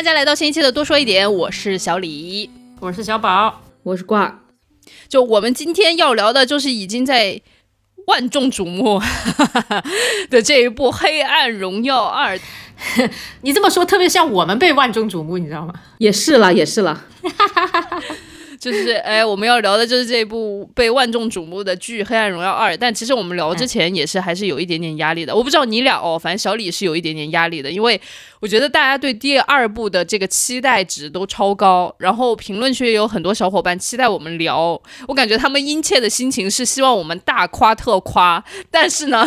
[0.00, 2.48] 迎大家来到新一期的多说一点，我是小李，
[2.80, 4.38] 我是小宝，我是挂儿。
[5.08, 7.38] 就我们今天要聊的，就是已经在
[8.06, 8.98] 万众瞩目
[10.30, 12.34] 的这一部《黑暗荣耀二》。
[13.42, 15.74] 你这么说，特别像我们被万众瞩目，你知道吗？
[15.98, 17.04] 也是了，也是了。
[18.60, 25.34] 就是哎，我们要聊的就是这部被万众瞩目的剧《黑暗荣耀二》，但其实我们聊之前也是还是有一点点压力的。
[25.34, 27.98] 我不知道你俩哦，反正小李是有一点点压力的，因为
[28.40, 39.24] 我觉得大家对第二部的这个期待值都超高，然后评论区也有很多小伙伴期待我们聊，我感觉他们殷切的心情是希望我们大夸特夸，但是呢，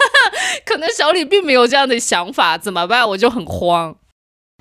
[0.64, 3.06] 可能小李并没有这样的想法，怎么办？
[3.10, 3.94] 我就很慌。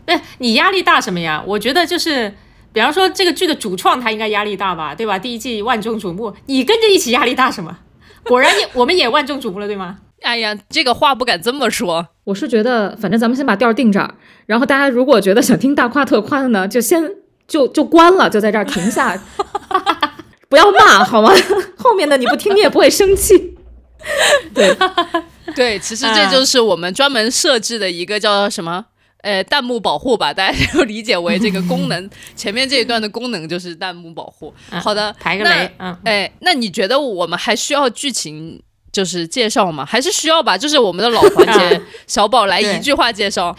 [0.05, 1.41] 哎，你压力大什么呀？
[1.48, 2.35] 我觉得就是。
[2.74, 5.20] 比方说这个剧的主创他应该压力大吧，对吧？
[5.20, 7.77] 第一季万众瞩目，你跟着一起压力大什么？
[8.24, 9.98] 果然也我们也万众瞩目了，对吗？
[10.22, 12.08] 哎呀，这个话不敢这么说。
[12.26, 14.14] 我是觉得，反正咱们先把调定这儿，
[14.46, 17.04] 然后大家如果觉得想听大夸特夸的呢，就先
[17.48, 19.20] 就就关了，就在这儿停下，
[20.48, 21.34] 不要骂好吗？
[21.77, 23.55] 后面的你不听你也不会生气。
[24.54, 24.76] 对
[25.55, 28.86] 对，其实这就是我们专门设置的一个叫什么？
[29.22, 32.10] 呃，弹幕保护吧，大家 就理解为这个功能。
[32.36, 34.54] 前面这一段的功能就是弹幕保护。
[34.84, 35.70] 好的，排个雷。
[35.77, 38.62] 嗯，哎，那你觉得我们还需要剧情
[38.92, 39.86] 就是介绍吗？
[39.86, 40.58] 还是需要吧？
[40.58, 43.55] 就是我们的老环节， 小宝来一句话介绍。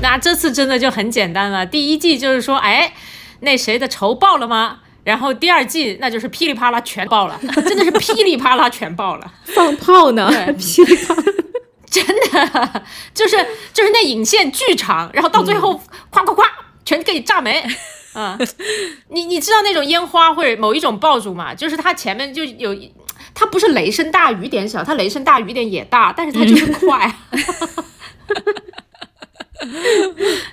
[0.00, 1.64] 那这次真的就很简单了。
[1.64, 2.92] 第一季就是说，哎，
[3.40, 4.80] 那谁的仇报了吗？
[5.04, 11.22] 然后第二季那就是噼里啪啦全爆了，真的是噼里啪啦全爆了，放炮呢，噼里啪啦。
[11.94, 12.82] 真的
[13.14, 13.36] 就是
[13.72, 16.44] 就是那引线巨长，然后到最后夸夸夸
[16.84, 17.64] 全给你炸没，
[18.14, 18.36] 啊，
[19.10, 21.54] 你你知道那种烟花或者某一种爆竹嘛？
[21.54, 22.76] 就是它前面就有，
[23.32, 27.14] 它不是雷声大雨点小，它雷声大雨点也大，但是它就是快，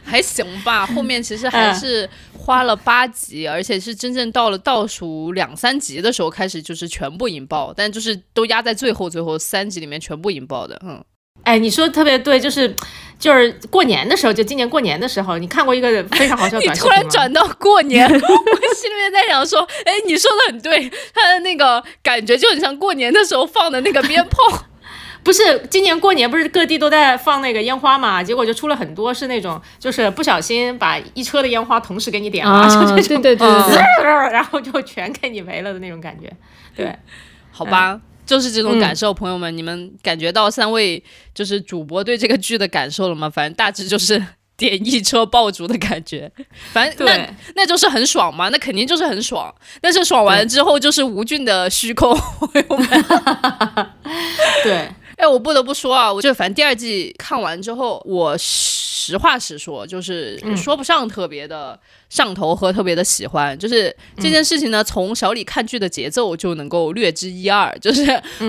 [0.03, 0.85] 还行吧。
[0.85, 11.03] 后面其实还是花了八集，而且是真正到了倒数两三集的时候开始就是全部引爆，但就是都压在最后最后三集里面全部引爆的，嗯。
[11.43, 12.73] 哎，你说的特别对，就是，
[13.19, 16.95] 就是过年的时候，就今年过年的时候，你看过一个非常好笑的 短视频吗？
[16.95, 24.65] 突然转到过年， 我心里面在想说，哎，你说的很对，他的那个感觉就很像过年的时候放的那个鞭炮。
[25.23, 28.23] 不是今年过年不是各地都在放那个烟花嘛？
[28.23, 33.45] 结果就出了很多是那种，就是不小心把一车的烟花同时给你点了，对对对对，
[34.31, 36.27] 然后就全给你没了的那种感觉。
[36.75, 36.91] 对，
[37.51, 37.99] 好吧。
[38.31, 41.03] 就是这种感受，朋友们，你们感觉到三位
[41.35, 43.29] 就是主播对这个剧的感受了吗？
[43.29, 44.23] 反正大致就是
[44.55, 46.31] 点一车爆竹的感觉，
[46.71, 49.53] 反正那那就是很爽嘛，那肯定就是很爽。
[49.81, 53.05] 但是爽完之后就是吴俊的虚空，朋友们。
[54.63, 61.79] 对，哎，我不得不说啊，我就反正第二季看完之后，我实话实说，就是说不上特别的。
[62.11, 67.73] 上头和特别的喜欢，就是这件事情呢，从小李看剧的节奏就能够略知一二。
[67.79, 68.03] 就是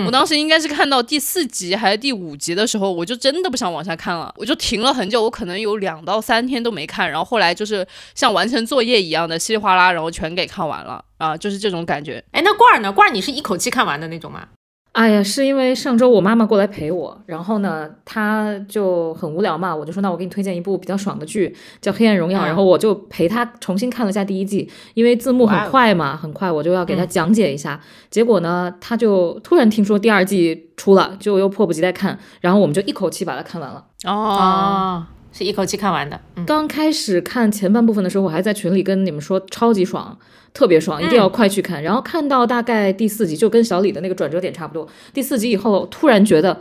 [0.04, 7.08] 我当时应该是看到第四集还是第五集的时候，我就真的不想往下看了，我就停了很久，我可能有两到三天都没看。
[7.08, 7.86] 然后后来就是
[8.16, 12.20] 像完成作业一样的稀里哗啦，然后全给看完了啊，就是这种感觉。
[12.32, 12.90] 哎，那罐儿呢？
[12.92, 14.48] 罐儿你是一口气看完的那种吗？
[14.92, 27.80] 哎呀，是因为上周我妈妈过来陪我，然后呢，她就很无聊嘛，我就说那我给你推荐一部比较爽的剧，叫《黑暗荣耀》，然后我就陪她重新看了一下第一季，因为字幕很快嘛，很快我就要给她讲解一下。
[28.10, 33.86] 结果呢，她就突然听说第二季出了，就又迫不及待看，然后我们就一口气把它看完了。
[34.04, 35.06] 哦。
[35.32, 36.20] 是一口气看完的。
[36.46, 40.16] 刚开始看前半部分的时候，我还在群里跟你们说超级爽，
[40.52, 41.82] 特别爽，一定要快去看。
[41.82, 44.86] 然后看到大概第四集，就跟小李的那个转折点差不多。
[45.14, 46.58] 第四集以后，突然觉得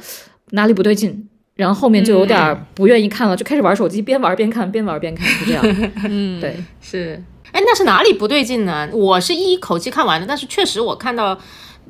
[0.52, 5.63] 哪里不对劲，然后后面就有点不愿意看了，就开始玩手机，边玩边看，边玩边看，是这样。
[6.07, 7.22] 嗯，对，是。
[7.51, 8.90] 哎，那是哪里不对劲呢？
[8.94, 11.38] 我是一口气看完的，但是确实我看到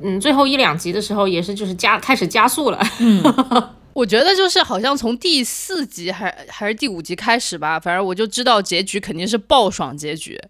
[0.02, 2.80] 嗯最后一两集的时候，也是就是加开始加速了。
[3.00, 3.22] 嗯。
[3.94, 10.40] 我觉得就是好像从第四集还还是第五集开始吧，反正我就知道结局肯定是爆爽结局，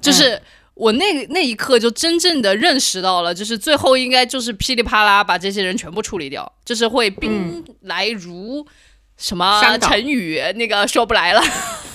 [0.00, 0.40] 就是
[0.74, 8.66] 我那那一刻就真正的认识到了，就是最后应该就是噼里啪啦把这些人全部处理掉，就是会兵来如
[9.16, 11.42] 什么成语那个说不来了，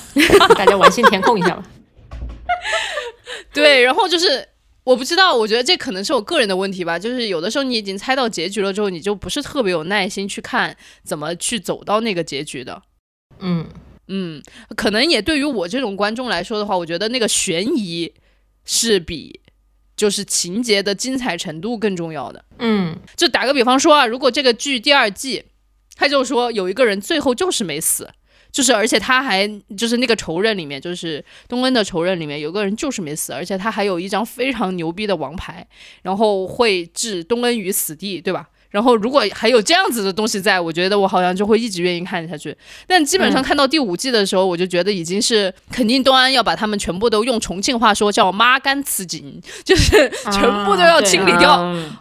[0.58, 1.64] 大家完形填空一下吧。
[3.54, 4.48] 对，然后就是。
[4.90, 6.98] 我不知道，我觉得这可能是我个人的问题吧。
[6.98, 12.82] 就是有的时候你已经猜到结局了之后，你就不是特别有耐心去看怎么去走到那个结局的。
[13.38, 13.68] 嗯
[14.08, 14.42] 嗯，
[14.76, 18.12] 可能也对于我这种观众来说的话，我觉得那个悬疑
[18.66, 19.40] 是比
[19.96, 22.44] 就是情节的精彩程度更重要的。
[22.58, 25.44] 嗯，就打个比方说啊，如果这个剧第二季，
[25.96, 28.10] 他就说有一个人最后就是没死。
[28.52, 29.48] 就是而且他还
[29.78, 35.66] 就是那个仇人里面，就是东恩的仇人里面有个人就是没死，而且他还有一张非常牛逼的王牌，
[36.02, 38.50] 然后会置东恩于死地，对吧？
[38.70, 42.56] 然后如果还有这样子的东西在，我觉得我好像就会一直愿意看下去。
[42.86, 51.52] 但基本上看到第五季的时候，我就觉得已经是肯定东安要把他们全部都用重庆话说叫“妈干吃紧”，就是全部都要清理掉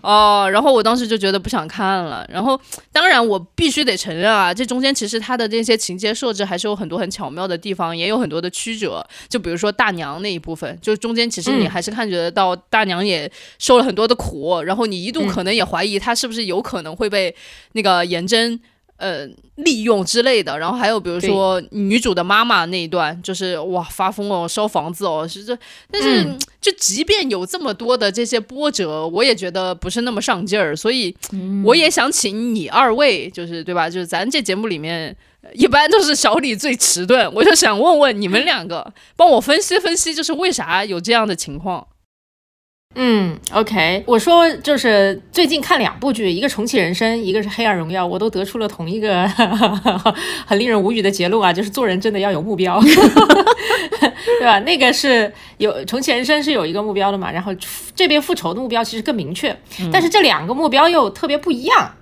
[0.03, 0.47] 哦。
[0.53, 2.29] 然后我当时就觉得不想看了。
[2.31, 2.61] 然后
[2.93, 9.03] 当然我必须得承认啊，这中间其实它的这些情节设置还是有很多很巧妙的地方，也有很多的曲折。
[9.29, 16.58] 就比如说大娘那一部分，就中间其实你还是看觉得到大娘也受了很多的苦，然后你一度可能也怀疑她是不是有。
[16.59, 17.33] 有可能会被
[17.73, 18.59] 那个颜真
[18.97, 19.25] 呃
[19.55, 25.57] 利用之类的，然后还有比如说女主的妈妈那一段，就是哇发疯哦，烧房子哦，是这。
[25.89, 26.27] 但是
[26.61, 31.15] 就即便有这么多的这些波折，我也觉得不是那么上劲儿，所以
[31.65, 33.89] 我也想请你二位，就是对吧？
[33.89, 35.17] 就是咱这节目里面
[35.55, 41.87] 一般都是小李最迟钝，我就想问问你们两个，帮我分析分析，就是为啥有这样的情况。
[42.95, 49.29] 嗯，OK，我说就是最近看两部剧，一个重启人生，一个是黑暗荣耀，我都得出了同一个
[50.47, 54.59] 很令人无语的结论啊，就是做人真的要有目标， 对吧？
[54.61, 57.53] 那个是有重启人生是有一个目标的嘛，然后
[57.95, 59.57] 这边复仇的目标其实更明确，
[59.93, 61.95] 但是这两个目标又特别不一样，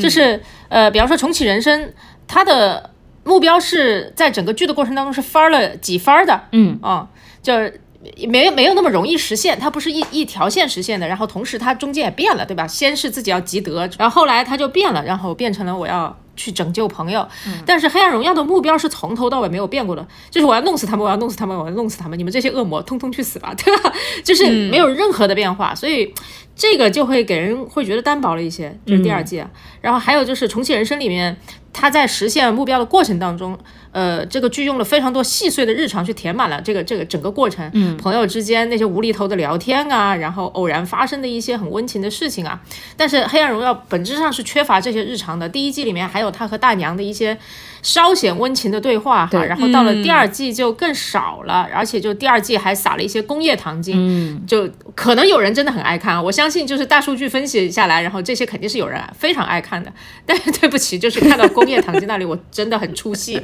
[0.00, 1.92] 就是呃，比方说重启人生，
[2.28, 2.90] 它的
[3.24, 7.08] 目标是在整个剧的过程当中是翻了几番的，嗯啊，
[7.42, 7.80] 就是。
[8.28, 11.06] 没有没有那么容易实现，它不是一一条线实现的。
[11.06, 12.66] 然后同时它中间也变了，对吧？
[12.66, 17.26] 先是自己要积德，然后后来它就变了，然后变成了我要去拯救朋友。
[17.64, 23.92] 但是黑暗荣耀的目标是从头到尾没有变过的，就是我要弄死他们，我要弄死他们，我要弄死他们，你们这些恶魔通通去死吧，对吧？
[24.22, 26.12] 就是没有任何的变化，所以
[26.54, 28.76] 这个就会给人会觉得单薄了一些。
[28.84, 29.42] 就是第二季，
[29.84, 31.36] 然后还有就是重启人生里面，
[31.70, 33.58] 他在实现目标的过程当中。
[33.92, 42.60] 呃，这个剧用了非常多细碎的日常去填满了这个这个整个过程，嗯，朋友之间那些无厘头的聊天啊，然后偶然发生的一些很温情的事情啊，
[42.96, 45.48] 但是《黑暗荣耀》本质上是缺乏这些日常的。
[45.48, 47.38] 第一季里面还有他和大娘的一些。
[47.84, 59.92] 稍显温情的对话哈，然后到了第二季就更少了，而且就第二季还撒了一些工业糖精，嗯就可能有人真的很爱看，我相信就是大数据分析下来，然后这些肯定是有人非常爱看的，
[60.26, 63.40] 但是对不起，就是看到工业糖精那里，我真的很出戏。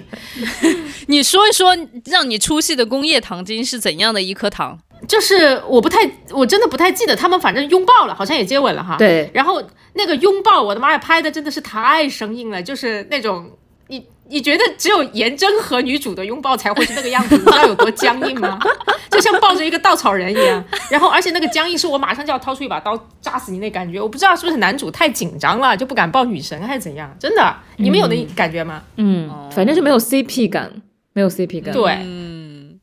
[1.09, 4.79] 你说一说让你出戏的工业糖精是怎样的一颗糖？
[5.09, 5.99] 就是我不太，
[6.31, 8.97] 我真的不太记得，他们反正拥抱了，好像也接吻了哈。
[8.97, 9.63] 对，然后
[9.95, 13.51] 那个拥抱，我的妈呀，拍的真的是太生硬了，就是那种。
[13.91, 17.37] 你你觉得只有颜真和女主的拥抱才会是那个样子？
[17.37, 18.57] 你知道有多僵硬吗？
[19.11, 20.65] 就像抱着一个稻草人一样。
[20.89, 24.01] 然后，而且那个僵硬是我马上就要掏出一把刀扎死你那感觉。
[24.01, 27.13] 我不知道是不是男主太紧张了，就不敢抱女神还是怎样？
[27.19, 28.85] 真的，你们有那感觉吗？
[28.97, 30.71] 嗯，反正是没有 CP 感，
[31.13, 31.75] 没有 CP 感。
[31.75, 32.79] 对，嗯，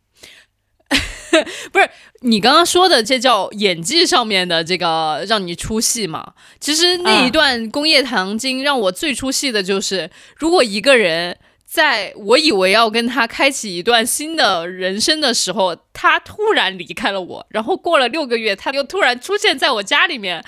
[1.71, 1.89] 不是。
[2.21, 6.33] 你刚刚说的这叫演技上面的这个让你出戏嘛？
[6.59, 20.43] 其实那一段工业糖精让我最出戏的就是，如果一个人在我以为要跟他开启一段新的人生的时候，他突然离开了我，然后过了六个月，他又突然出现在我家里面，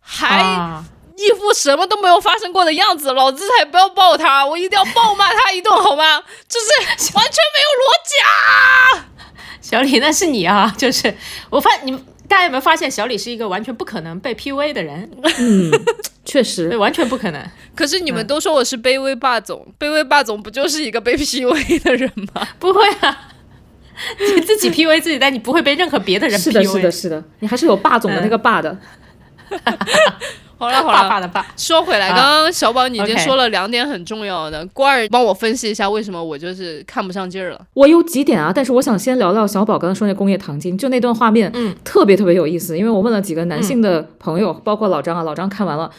[0.00, 0.40] 还
[1.16, 6.20] 一副什么都没有发生过的样子，老子才不要抱他，我一定要暴骂他一顿，好吗？
[6.48, 6.66] 就是
[7.14, 9.06] 完全没有逻辑啊！
[9.64, 10.70] 小李，那是你啊！
[10.76, 11.14] 就是
[11.48, 15.10] 我发，你们大家有没有发现，小李是一个完全不可能被 PUA 的人？
[15.38, 15.70] 嗯，
[16.22, 17.42] 确实， 对，完全不可能。
[17.74, 22.46] 可是你们都说我是卑微霸总，卑微霸总不就是一个被 PUA 的人吗？
[22.60, 23.32] 不会啊，
[24.36, 26.42] 你自己 PUA 自己，但你不会被任何别的人 PUA。
[26.42, 28.78] 是的，是的，是的，你还是有霸总的那个霸的。
[30.56, 31.46] 好了好了，爸爸的爸。
[31.56, 37.60] 说回来，刚刚小宝你已经说了两点很重要的，瓜儿帮我分析一下为什么我就是看不上劲儿了。
[37.74, 42.78] 我有几点啊，但是我想先聊聊小宝刚刚说那工业糖精，就那段画面，嗯，特别特别有意思。
[42.78, 45.90] 因为我问了几个男性的朋友，包括老张啊，老张看完了，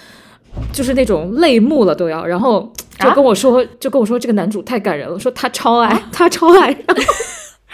[0.71, 6.75] 就是那种泪目了都要，然后就跟我说，就跟我说这个男主太感人了，说他超爱，他超爱。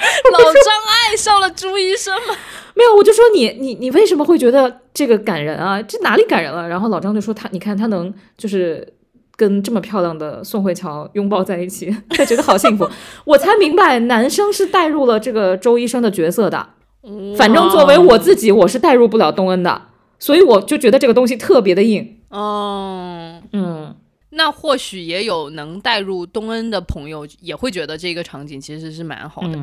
[0.33, 2.35] 老张爱上了朱医生吗？
[2.73, 5.81] 没有，我就说你你你为什么会觉得这个感人啊？
[5.81, 6.67] 这哪里感人了？
[6.67, 8.93] 然后老张就说他，你看他能就是
[9.35, 12.89] 跟这么漂亮的宋慧乔拥抱在一起， 他觉得好幸福。
[13.25, 16.69] 我才明白男生是带入了这个周医生的角色的。
[17.35, 19.81] 反正作为我自己，我是带入不了东恩的，
[20.19, 22.19] 所以我就觉得这个东西特别的硬。
[22.29, 23.95] 哦，嗯，
[24.29, 29.59] 那或许也有能带入东恩的朋友也会觉得这个场景其实是蛮好的。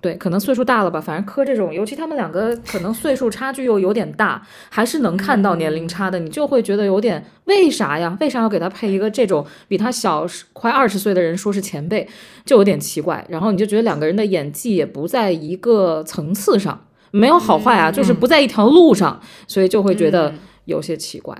[0.00, 4.40] 对，可能岁数大了吧，反正磕这种，尤其他们两个可能岁数差距又有点大，
[4.70, 8.16] 还是能看到年龄差的，你就会觉得有点为啥呀？
[8.18, 12.08] 为啥要给他配一个这种比他小快二十岁的人说是前辈，
[12.46, 13.22] 就有点奇怪。
[13.28, 20.32] 然后你就觉得两个人的演技也不在一个层次上，没有好坏啊，就是不在一条路上，所以就会觉得
[20.64, 21.36] 有些奇怪。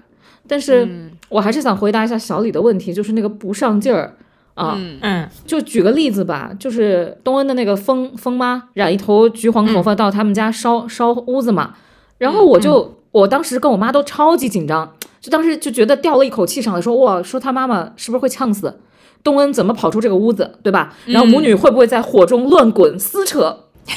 [0.47, 0.87] 但是
[1.31, 4.17] 我还是想回答一下小李的问题，就是那个不上劲儿。
[4.61, 11.75] 啊，嗯，就举个例子吧，就是东恩的那个疯疯妈染一头橘黄头发到他们家烧烧屋子嘛，
[12.19, 18.81] 然后我就我当时跟我妈都超级紧张，就当时就觉得掉了一口气上来，说哇，说他妈妈是不是会呛死？
[19.23, 20.95] 东恩怎么跑出这个屋子，对吧？
[21.07, 23.64] 然后母女会不会在火中乱滚撕扯？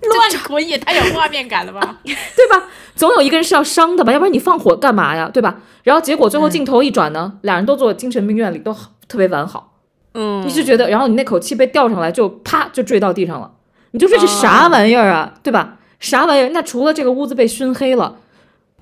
[0.00, 2.66] 乱滚也太有画面感了吧， 对吧？
[2.94, 5.60] 总有一个人是要伤的吧，要不然你放火干嘛呀，对吧？
[5.84, 8.74] 然后结果最后镜头一转呢，俩人都坐精神病院里都
[9.08, 9.78] 特别完好，
[10.14, 13.50] 嗯，你就觉得，然后你那口气被吊上来，就啪就坠到地上了，
[13.92, 15.78] 你就说这啥玩意儿啊，对吧？
[15.98, 16.50] 啥玩意儿？
[16.50, 18.16] 那除了这个屋子被熏黑了，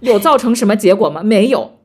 [0.00, 1.22] 有造成什么结果吗？
[1.24, 1.78] 没有，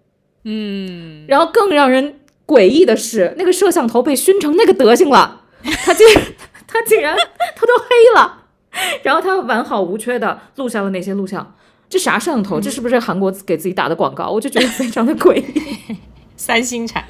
[0.44, 5.42] 嗯，然后更让人诡异的是，那个摄像头被熏成那个德行了，
[5.86, 6.06] 他竟
[6.68, 7.16] 他竟然
[7.56, 8.40] 他都黑了。
[9.04, 11.56] 然后他完好无缺的录下了那些录像，
[11.90, 12.60] 这啥摄像头？
[12.60, 14.30] 这是不是韩国给自己打的广告？
[14.30, 15.98] 我就觉得非常的诡异。
[16.42, 17.06] 三星产，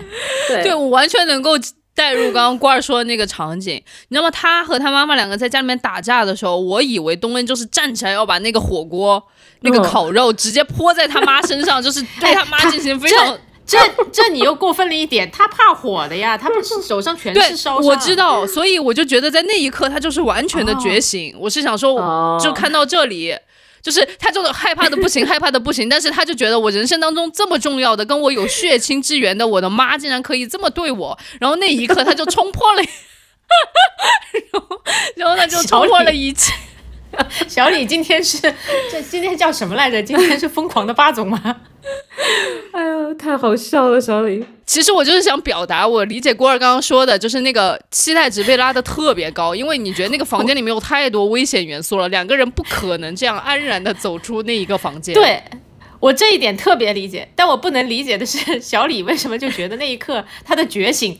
[0.49, 1.51] 对，对我完全能够
[1.95, 3.75] 带入刚刚官儿说的那个场景。
[4.09, 4.29] 你知道吗？
[4.29, 9.23] 他和他妈妈两个在家里面打架的时候，我以为东恩就是站起来要把那个火锅、
[9.61, 13.37] 那个烤肉直接泼在他妈身上，就是对 他妈进行非常。
[13.63, 13.77] 这
[14.11, 17.85] 这你又过分了一点，他怕火的呀，他不是手上全是烧伤。
[17.85, 21.33] 我知道，所以我就觉得在那一刻他就是完全的觉醒。
[21.39, 23.33] 我是想说，就看到这里，
[23.81, 32.81] 就是他就是害怕的不行， 害怕的不行，但是他就觉得我人生当中这么重要的，跟我有血亲之缘的我的妈竟然可以这么对我，然后那一刻他就冲破了，
[34.51, 34.81] 然后
[35.15, 36.53] 然后他就冲破了一切。
[37.47, 38.39] 小李今天是
[38.91, 40.01] 这今天叫什么来着？
[40.01, 41.39] 今天是疯狂的八总吗？
[42.71, 44.45] 哎呦，太好笑了，小李。
[44.65, 55.13] 其实我就是想表达，我理解郭二刚刚说的，就是那个期待值被拉得特别高，因为你觉得那个房间里面有太多危险元素了，两个人不可能这样安然的走出那一个房间。
[55.13, 55.41] 对。
[56.01, 61.17] 我这一点特别理解，但我不能理解的是 小李为什么就觉得那一刻他的觉醒，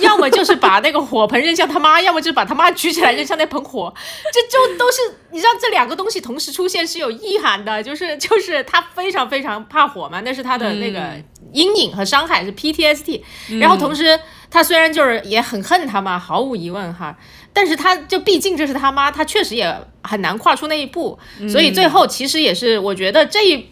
[0.00, 3.92] 要么就是把那个火盆扔向他妈，要么就是把他妈举起来扔向那盆火，
[4.32, 4.98] 这就都是
[5.30, 11.12] 你知道这两个东西同时出现是有意涵的，就是就是他非常非常怕火嘛，那是他的那个
[11.52, 13.20] 阴影和伤害是 PTSD，
[13.60, 14.18] 然后同时
[14.50, 17.14] 他虽然就是也很恨他妈，毫无疑问哈，
[17.52, 21.18] 但是他就毕竟这是他妈，他确实也很难跨出那一步，
[21.50, 23.66] 所以最后其实也是我觉得这一。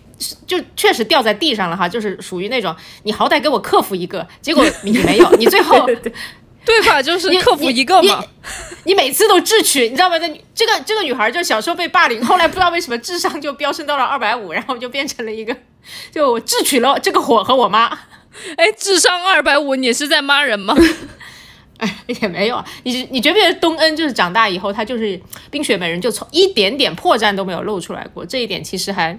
[0.46, 2.74] 就确实掉在地上了哈，就是属于那种
[3.04, 5.86] 你好歹给我克服一个，结果 你没有，你最后
[6.62, 7.02] 对吧？
[7.02, 8.22] 就是克服一个嘛。
[8.84, 10.18] 你每次都智取，你知道吗？
[10.18, 15.56] 这这个这个女孩就小时候被霸凌，后来不知道为什么智商就飙升到了二百五，然后就变成了一个
[16.12, 17.86] 就智取了这个火和我妈。
[18.56, 20.76] 哎，智商二百五，你是在骂人吗？
[21.78, 22.62] 哎，也没有。
[22.82, 25.18] 你你觉不觉得东恩就是长大以后，他就是
[25.50, 28.24] 冰雪美人，就从一点点破绽都没有露出来过？
[28.26, 29.18] 这一点其实还。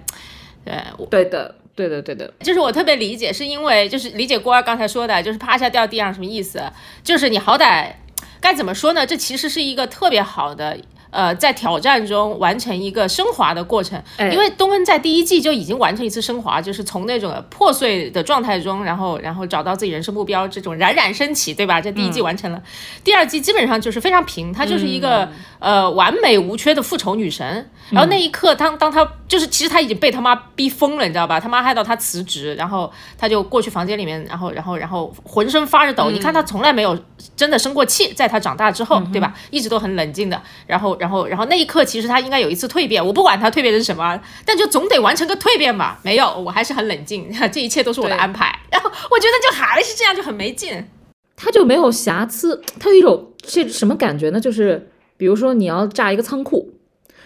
[0.64, 0.74] 对，
[1.10, 6.62] 对的，对的，对的，就是我特别理解，是因为就是理解郭二刚才说的，就是趴下掉地上什么意思？
[7.02, 7.92] 就是你好歹
[8.40, 9.06] 该怎么说呢？
[9.06, 10.76] 这其实是一个特别好的。
[11.12, 21.78] 呃，在挑战中完成一个升华的过程，因为东恩在第一季就已经完成一次升华，就是从那种破碎的状态中，然后然后找到自己人生目标，这种冉冉升起，对吧？
[21.78, 22.62] 这第一季完成了，
[23.04, 25.28] 第二季基本上就是非常平，她就是一个
[25.58, 27.70] 呃完美无缺的复仇女神。
[27.90, 31.38] 然后那一刻，当当她就是其实她已经被他妈逼疯了，你知道吧？
[31.38, 36.10] 他妈害到她辞职，然后她就过去房间里面，然后然后然后浑身发着抖。
[36.10, 36.98] 你看她从来没有
[37.36, 39.34] 真的生过气，在她长大之后，对吧？
[39.50, 40.96] 一直都很冷静的，然后。
[41.02, 43.04] 然后，然后那一刻，其实他应该有一次蜕变。
[43.04, 44.16] 我不管他蜕变的是什么，
[44.46, 45.98] 但就总得完成个蜕变吧。
[46.04, 47.28] 没有，我还是很冷静。
[47.52, 48.56] 这一切都是我的安排。
[48.70, 50.86] 然后我觉得就还是这样，就很没劲。
[51.36, 54.38] 他就没有瑕疵，他有一种这什么感觉呢？
[54.38, 56.72] 就是比如说你要炸一个仓库，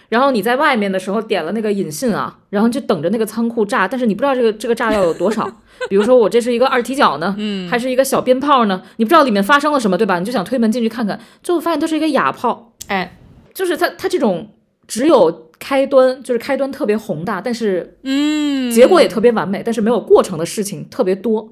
[0.09, 5.47] 然后你在外面的时候点了那个引信啊，然后就等着那个仓库炸，但是你不知道这个这个炸药有多少。
[5.87, 8.81] 比如说我这是一个二踢脚呢，嗯，还是一个小鞭炮呢？
[8.95, 10.17] 你不知道里面发生了什么，对吧？
[10.17, 13.17] 你就想推门进去看看，最后发现它是一个哑炮，哎。
[13.57, 14.51] 就是他他这种
[14.87, 21.49] 只有开端，就是开端特别宏大，但是嗯，结果也特别完美，但是没有过程的事情特别多，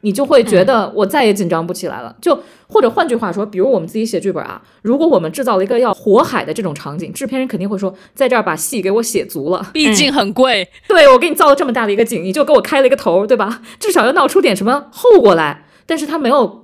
[0.00, 2.16] 你就会觉得我再也紧张不起来了。
[2.20, 10.68] 就或者换句话说，比如我们自己写剧本啊，如果我们制造了一个要火海的这种场景，制片人肯定会说，在这儿把戏给我写足了，毕竟很贵。
[10.88, 13.62] 对我给你造了这么大的一个景，你就给我开了一个头，对吧？
[13.78, 15.66] 至少要闹出点什么后果来。
[15.86, 16.63] 但是他没有。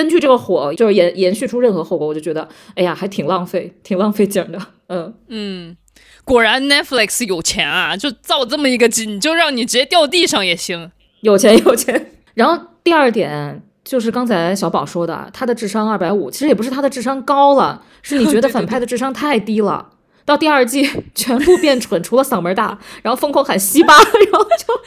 [0.00, 4.58] 根据这个火就是延延续出任何后果，我就觉得哎呀，还挺浪费，挺浪费景的。
[4.86, 5.76] 嗯嗯，
[6.24, 10.90] 果然 Netflix 有钱啊，就造这么一个机，你就让你直接掉地上也行。
[11.20, 12.12] 有钱有钱。
[12.32, 19.90] 然后第二点就是刚才小宝说的，他的智商二百五，其实也不是他的智商高了，是你觉得 反派的智商太低了。
[20.24, 24.80] 到第二季全部变蠢，除了嗓门大，然后疯狂喊西巴，然后就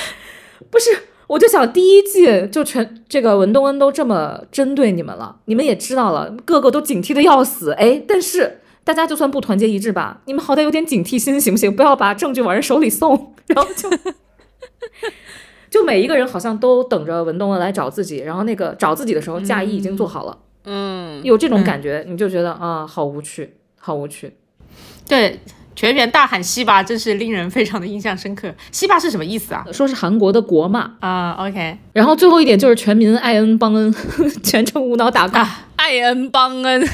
[0.70, 11.74] 不是，我就想第一季就全这个文东恩都这么针对你们了，你们也知道了，个个都警惕的要死，哎，但是大家就算不团结一致吧，你们好歹有点警惕心行不行？
[11.76, 13.88] 不要把证据往人手里送，然后就
[15.70, 24.32] 就每一个人好像都等着文东恩来找自己，然后那个找自己的时候，嫁衣已经做好了，嗯，有这种感觉，你就觉得啊，好无趣，好无趣。
[25.06, 25.38] 对，
[25.80, 28.54] 全员大喊西巴，真是令人非常的印象深刻。
[28.70, 29.64] 西巴是什么意思啊？
[29.72, 31.34] 说是韩国的国骂啊。
[31.38, 33.90] OK，然后最后一点就是全民爱恩邦恩，
[34.44, 36.86] 全程无脑打尬，爱恩邦恩。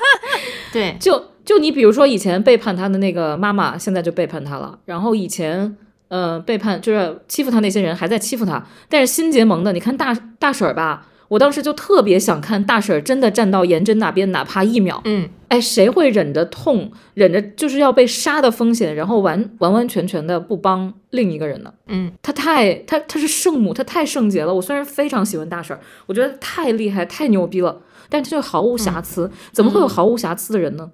[0.72, 4.78] 对，就就你比如说以前背叛他的那个妈妈，现在就背叛他了。
[4.86, 5.76] 然后以前
[6.08, 11.06] 呃背叛就是欺负他那些人还在欺负他，但是新结盟的，你看大大婶儿吧。
[11.32, 15.00] 我当时就特别想看大婶真的站到颜真那边，哪怕一秒。
[15.06, 21.72] 嗯，哎，谁会忍着痛，忍着就是要被杀的风险，然后完完完全全的不帮另一个人呢？
[21.86, 24.52] 嗯，她太她她是圣母，她太圣洁了。
[24.52, 29.30] 我虽然非常喜欢大婶，我觉得太厉害，太牛逼了，但她就毫无瑕疵。
[29.52, 30.90] 怎么会有毫无瑕疵的人呢？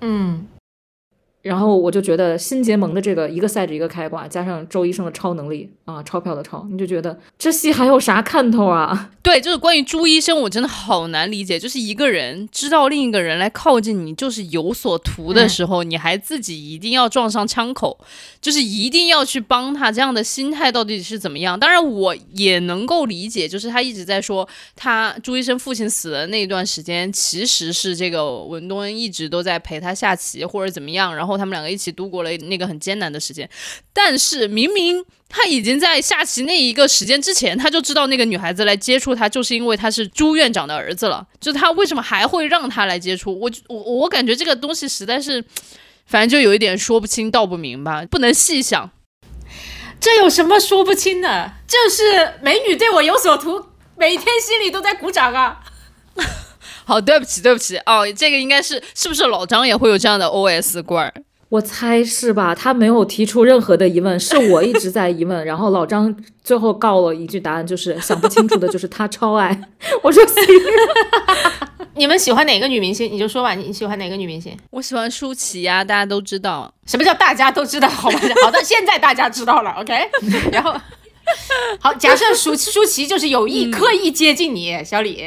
[0.00, 0.46] 嗯。
[1.42, 9.10] 然后我就觉得新结盟的这个一个赛制一个开挂，加上周医生的超能力啊，钞票的钞，你就觉得这戏还有啥看头啊？
[9.22, 11.58] 对，就是关于朱医生，我真的好难理解。
[11.58, 17.98] 就是一个人知道另一个人来靠近你，就是有所图的时候，你还自己一定要撞上枪口，
[18.40, 21.58] 就是一定要去帮他，这样的心态到底是怎么样？
[21.58, 31.31] 当然，我也能够理解，就是他一直在说，他朱医生父亲死的那一段时间，其实是这个文东恩一直都在陪他下棋或者怎么样，然后。
[31.36, 33.48] 他们两个一起度过了那个很艰难的时间，
[33.92, 41.26] 但是明明他已经在下棋那一个时间之前，他就知道那个女孩子来接触他，就是因为他是朱院长的儿子了。
[41.40, 43.38] 就他为什么还会让他来接触？
[43.38, 45.44] 我我我感觉这个东西实在是，
[46.06, 48.90] 反正就有一点说不清道不明吧，不能细想。
[50.00, 51.52] 这有什么说不清的？
[51.66, 53.66] 就是美女对我有所图，
[53.96, 55.60] 每天心里都在鼓掌啊。
[56.84, 61.12] 好，对不起，对不起哦，这个应该是是不是老张也会有这样的 O S 罐？
[61.48, 62.54] 我猜是吧？
[62.54, 69.68] 他没有提出任何的疑问，是我一直在疑问，然后老张最后告了一句答案，就是想不清楚的就是他超爱。
[70.02, 70.34] 我说行。
[71.94, 73.12] 你们喜欢哪个女明星？
[73.12, 74.56] 你就说吧，你喜欢哪个女明星？
[74.70, 76.72] 我喜欢舒淇呀，大家都知道。
[76.86, 77.86] 什么叫大家都知道？
[77.86, 79.94] 好吧，好的，现在大家知道了，OK。
[80.50, 80.74] 然后，
[81.78, 85.22] 好，假设舒舒淇就是有意刻意接近你，小李。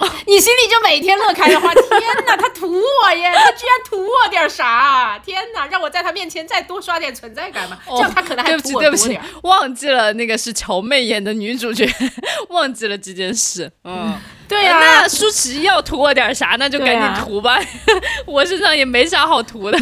[0.26, 1.84] 你心里就每天乐开的花，天
[2.26, 3.32] 哪，他图我耶！
[3.34, 5.20] 他居然图我点啥？
[5.24, 7.78] 天哪，让我在他面前再多刷点存在感嘛？
[7.86, 9.20] 这样他可能还图我多点。
[9.42, 11.86] 忘记了那个是乔妹演的女主角，
[12.48, 13.70] 忘记了这件事。
[13.84, 14.78] 嗯，对呀。
[14.80, 16.56] 那舒淇要图我点啥？
[16.58, 17.58] 那就赶紧图吧，
[18.26, 19.78] 我身上也没啥好图的。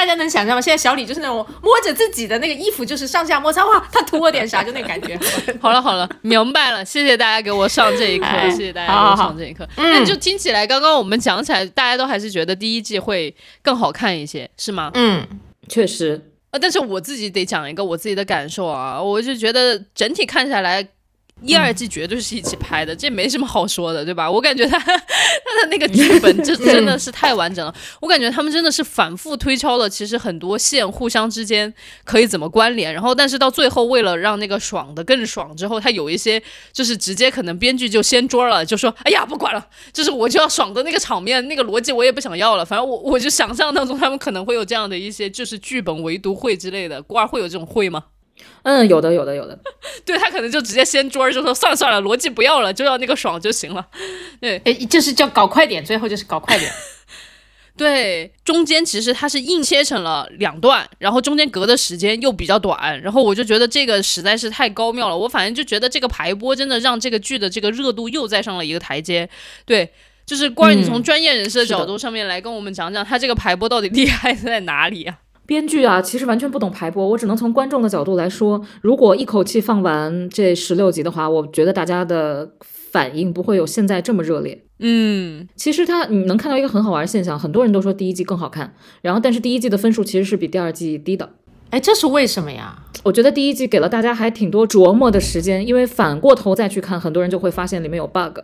[0.00, 0.60] 大家能想象吗？
[0.62, 4.64] 现在小李就是那种摸着自己的那个衣服，就是上下摩擦，哇，他图我点啥？
[4.64, 5.14] 就那感觉。
[5.60, 9.68] 好了好了，明白了，谢谢大家给我上这一课，谢谢大家给我上这一课。
[9.76, 14.90] 那就听起来，刚刚我们讲起来，大家都还是觉得第一季会更好看一些，是吗？
[14.94, 15.26] 嗯，
[15.68, 16.18] 确实。
[16.52, 20.88] 呃，但是我自己得讲一个我自己的感受啊，我就觉得整体看下来。
[21.42, 24.30] 一二季绝对是一起拍的，这没什么好说的，对吧？
[24.30, 27.74] 我感觉他 他的那个剧本 就真的是太完整了。
[28.00, 31.72] 我感觉他们真的是反复推敲了，其实很多线互相之间
[32.04, 32.92] 可以怎么关联。
[32.92, 42.64] 然后，但是到最后，为了让那个爽的更爽，之后他有一些就是直接可能编剧就掀桌了，就说：“哎呀，不管了，就是我就要爽的那个场面，那个逻辑我也不想要了。
[42.64, 47.00] 反正我我就想象当中他们可能会有这样的一些就是剧本围读会之类的。
[47.02, 48.04] 瓜儿会有这种会吗？”
[48.62, 49.58] 嗯，有的，有的，有的。
[50.04, 53.86] 对他可能就直接掀桌，就说算了算了，逻辑不要了，就要那个爽就行了。
[54.40, 56.70] 对，哎，就是叫搞快点，最后就是搞快点。
[57.76, 65.16] 对，中间其实它是硬切成了两段，然后中间隔的时间又比较短，然后我就觉得这个实在是太高妙了。
[65.16, 69.26] 我反正就觉得这个排播真的让这个剧的这个热度又再上了一个台阶。
[69.64, 69.90] 对，
[70.26, 75.16] 就是关于你从专业人士的角度上面来跟我们讲讲，他这个排播到底厉害在哪里啊？
[75.50, 84.62] 编剧啊，其实完全不懂排播，我只能从观众的角度来说，如果一口气放完这十六集的话，我觉得大家的反应不会有现在这么热烈。
[84.78, 91.30] 嗯，其实他你能看到一个很好玩的现象，很多人都说第一季更好看，然后但是第一季的分数其实是比第二季低的。
[91.70, 92.84] 哎，这是为什么呀？
[93.02, 98.38] 我觉得第一季给了大家还挺多琢磨的时间，因为反过头再去看，很多人就会发现里面有 bug，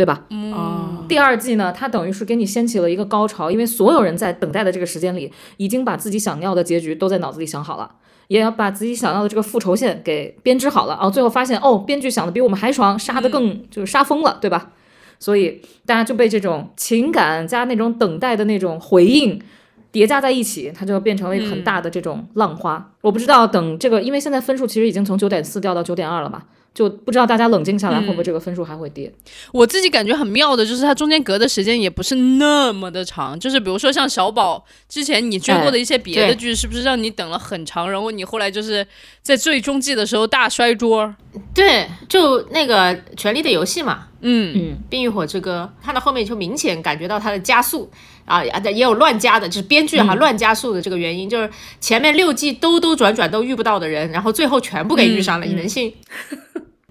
[0.00, 0.24] 对吧？
[0.30, 7.96] 嗯，第二季呢，它等于是给你掀起了一个高潮，因为所有人在等待的这个时间里，已经把自己想要的结局都在脑子里想好了，
[8.28, 10.98] 也要把自己想要的这个复仇线给编织好了。
[11.02, 14.70] 哦，最后发现哦，编剧想的比我们还爽，杀的更就是杀疯了，对吧？
[15.18, 19.38] 所以大家就被这种情感加那种等待的那种回应
[19.92, 22.92] 叠加在一起，它就变成了一个很大的这种浪花。
[23.02, 29.12] 我不知道等这个，因为现在分数其实已经从九点四掉到九点二了嘛，就不知道大家冷静下来会不会这个分数还会跌。
[29.52, 38.86] 我自己感觉很妙的就是它中间隔的时间也不是那么的长，就是比如说像小宝之前你追过的一些别的剧，是不是让你等了很长，然后你后来就是
[39.22, 41.14] 在最终季的时候大摔桌？
[41.54, 47.90] 对，就那个《权力的游戏》嘛，嗯，嗯，《冰与火之歌》，看到后面就明显感觉到它的加速
[48.24, 55.92] 啊，也有乱加的，就是编剧哈、乱加速的这个原因，就是前面六季兜兜转转都遇不到的人，然后最后全部给遇上了，你能信？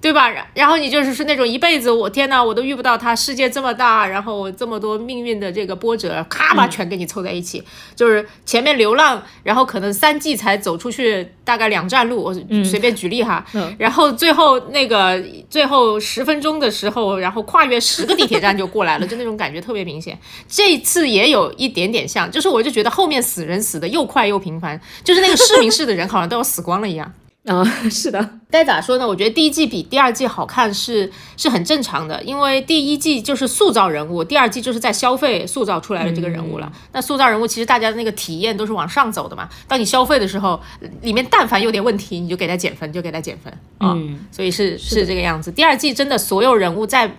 [0.01, 0.29] 对吧？
[0.29, 7.63] 然然后你就是是那种一辈子，我天哪，我都遇不到他，世界这么大，然后这么多命运的这个波折，咔吧全给你凑在一起。
[7.95, 12.33] 就是前面流浪，然后可能三季才走出去大概两站路，我
[12.63, 13.45] 随便举例哈。
[13.53, 20.17] 嗯然后最后那个最后十分钟的时候，然后跨越十个地铁站就过来了， 就那种感觉特别明显。
[20.47, 27.13] 这次也有一点点像，就是我就觉得后面死人死的又快又频繁，就是那个市民市的人好像都要死光了一样。
[27.45, 29.07] 啊， 是的，该咋说呢？
[29.07, 36.71] 我觉得第一季比第二季好看是是很正常的，因为第一季就是塑造人物，第二季就是在消费塑造出来的这个人物了。
[36.91, 39.47] 那塑造人物其实大家的那个体验都是往上走的嘛。
[39.67, 40.59] 当你消费的时候，
[41.01, 43.93] 里面但凡有点问题，你就给他减分，就给他减分啊。
[43.95, 45.49] 嗯所以是是这个样子。
[45.51, 47.09] 第二季真的所有人物在。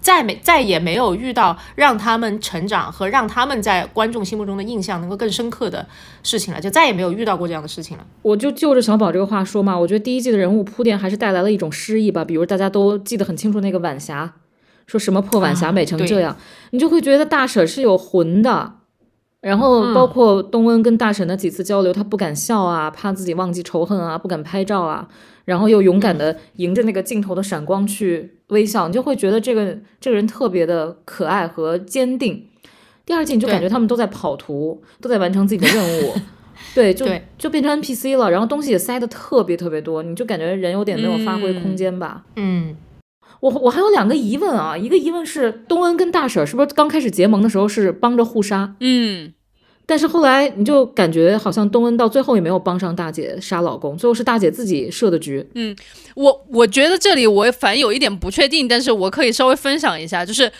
[0.00, 5.86] 再没再也没有遇到让他们成长和让他们在观众心目中的印象能够更深刻的
[6.22, 8.04] 事情了，就再也没有遇到过这样的事情了。
[8.22, 14.34] 我就就着小宝这个话说嘛，我觉得第一季的人物铺垫还是带来了一种诗意吧，比如大家都记得很清楚那个晚霞，
[14.86, 16.36] 说什么破晚霞啊美成这样，
[16.70, 18.77] 你就会觉得大婶是有魂的。
[19.40, 19.94] 然后嗯。
[19.94, 25.08] 包括东恩跟大婶的几次交流，他不敢笑啊，怕自己忘记仇恨啊，不敢拍照啊，
[25.44, 32.44] 然后又勇敢的迎着那个镜头的闪光去微笑，你就会觉得这个这个人特别的可爱和坚定。
[33.06, 36.14] 第二季你就感觉他们都在跑图，都在完成自己的任务，
[36.74, 37.24] 对，就对。
[37.38, 42.24] 就变成 NPC 了，然后东西也塞的特别特别多，你就感觉人有点没有发挥空间吧。
[42.36, 42.76] 嗯，
[43.40, 49.32] 我我还有两个疑问啊，一个疑问是东恩跟大婶是不是刚开始结盟的时候是帮着互杀，嗯，
[49.86, 55.48] 但是后来你就感觉好像东恩到最后也没有帮上大姐杀老公，最后是大姐自己设的局。
[55.54, 55.76] 嗯
[56.14, 60.50] 我我觉得这里我反有一点不确定，但是我可以稍微分享一下，就是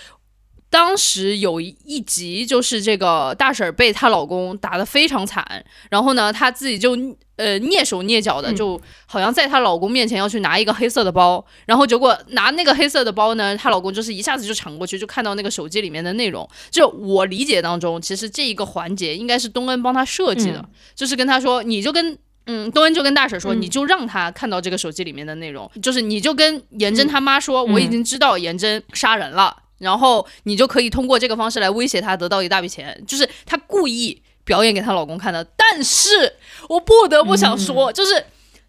[0.71, 6.97] 当时有一一集，就是这个大婶儿被她老公打得非常惨，然后呢，她自己就
[7.39, 16.47] 呃蹑手蹑脚的，就好像在她老公面前要去拿一个黑色的包，然后结果拿那个黑色的包呢，她老公就是一下子就抢过去，就看到那个手机里面的内容。
[16.71, 20.63] 就我理解当中，其实这一个环节应该是东恩帮她设计的，
[20.95, 22.19] 就是跟她说，你就跟。
[22.51, 23.61] 嗯，东恩就跟大婶说，嗯。
[23.61, 35.45] 你就让他看到这个手机里面的内容，就是你就跟颜真他妈说，我已经知道颜真杀人了，然后你就可以通过这个方式来威胁他得到一大笔钱，就是他故意表演给她老公看的。
[35.57, 36.09] 但是
[36.69, 38.25] 我不得不想说，就是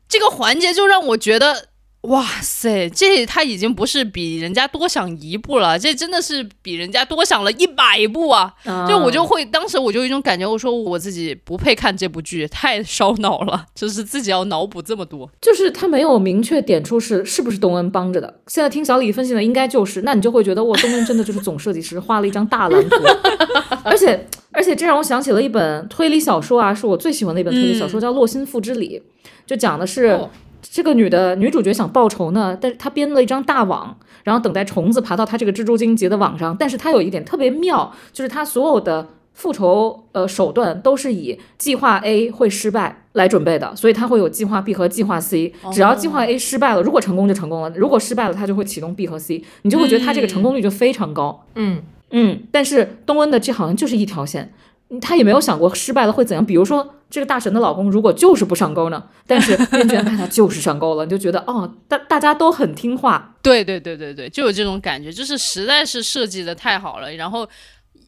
[0.08, 1.70] 这个环节就让我觉得。
[2.04, 8.56] 哇塞，这他已经不是比人家多想一步了，这真的是比人家多想了一百步啊！
[8.88, 15.30] 就我就会，当时我就有一种感觉，我说我自己不配看这部剧，太烧脑了， 就是自己要脑补这么多。
[15.42, 18.40] 就是他没有明确点出是 是不是东恩帮着的。
[18.48, 22.96] 现在听小李分析的应该就是，那你就会觉得我，东恩真的就是总设计师，画了一张大蓝图。
[23.84, 29.04] 而且而且这让我想起了一本推理小说啊，是我最喜欢的一本推理小说，叫《洛心赋之礼》，
[29.46, 30.18] 就讲的是。
[30.62, 36.56] 哦这个女的女主角想报仇呢，但是她编了一张大网，然后等待虫子爬到她这个蜘蛛精结的网上。
[36.58, 45.54] 但是她有一点特别妙，就是她所有的复仇呃手段都是以计划 A 会失败来准备的，所以她会有计划 B 和计划 C。
[45.72, 51.46] 只要计划 A 失败了，如果成功就成功了；如果失败了，她就会启动 B 和 C，你就会觉得她这个成功率就非常高。
[51.56, 54.54] 嗯嗯，但是东恩的这好像就是一条线，嗯
[55.02, 56.46] 他也没有想过失败了会怎样。
[56.46, 63.36] 比如说这个大神的老公如果就是不上钩呢， 但是编剧安排他就是上钩了，你就觉得哦，大大家都很听话。
[63.42, 67.12] 对对对对对，就有这种感觉，就是实在是设计的太好了。
[67.14, 67.48] 然后，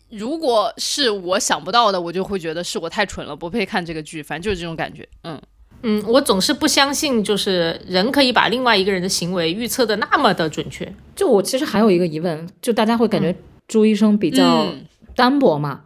[0.09, 4.21] 如果是我想不到的，我就会觉得是我太蠢了，不配看这个剧。
[4.21, 5.07] 反正就是这种感觉。
[5.23, 5.39] 嗯，
[5.83, 10.91] 嗯，我总是不相信，就是人可以把另外一个人的行为预测的那么的准确。
[11.15, 13.35] 就我其实还有一个疑问，就大家会感觉
[13.67, 15.81] 朱医生比较嗯单薄嘛？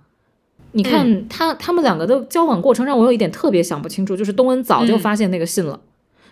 [0.75, 5.79] 你看他他们两个的交往过程让我有一点特别想不清楚，就是东恩早就发现那个信了，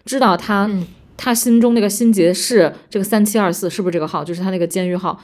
[0.06, 0.86] 知道他、嗯。
[1.16, 5.18] 他心中那个心结是这个三七二四是不是这个号，就是他那个监狱号，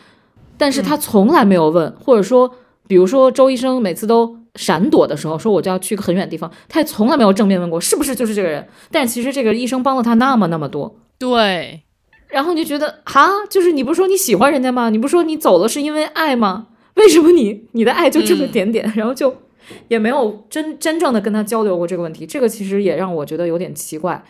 [0.55, 2.49] 但是他从来没有问，或者说，
[2.87, 11.81] 比如说周医生每次都闪躲的时候说我就要去一个很远的地方，他也从来没有正面问过是不是就是这个人，但其实这个医生帮了他那么那么多，对，
[12.27, 14.91] 然后你就觉得哈，就是你不是说你喜欢人家吗？
[14.91, 16.67] 你不是说你走了是因为爱吗？
[16.99, 19.35] 为什么你你的爱就这么点点， 然后就
[19.87, 22.25] 也没有真真正的跟他交流过这个问题？
[22.25, 24.23] 这个其实也让我觉得有点奇怪。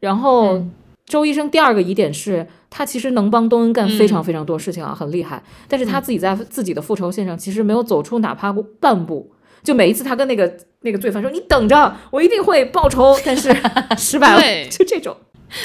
[0.00, 0.72] 然后、嗯
[1.06, 9.30] 周医生第二个疑点是他其实能帮东恩干非常非常多事情啊，很厉害，但是他自己在自己的复仇线上其实没有走出哪怕过半步。
[9.62, 13.54] 就每一次他跟那个那个罪犯说：“你等着，我一定会报仇。”但是
[13.96, 15.16] 失败了，就这种。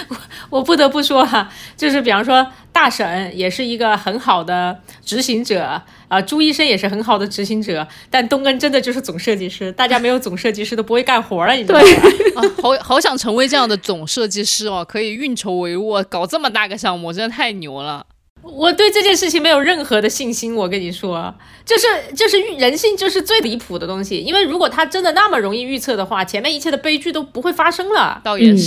[0.09, 0.17] 我
[0.59, 11.85] 我不得不说哈、就是比方说大婶也是一个很好的执行者啊、朱医生也是很好的执行者，但东根真的就是总设计师，大家没有总设计师都不会干活了，你知道吗？
[12.35, 18.05] 啊，好好想成为这样的总设计师哦，可以运筹帷幄，搞这么大个项目，真的太牛了。
[18.43, 28.19] 我对这件事情没有任何的信心，我跟你说，就是就是人性就是最离谱的东西，因为如果他真的那么容易预测的话，前面一切的悲剧都不会发生了。
[28.23, 28.57] 倒也嗯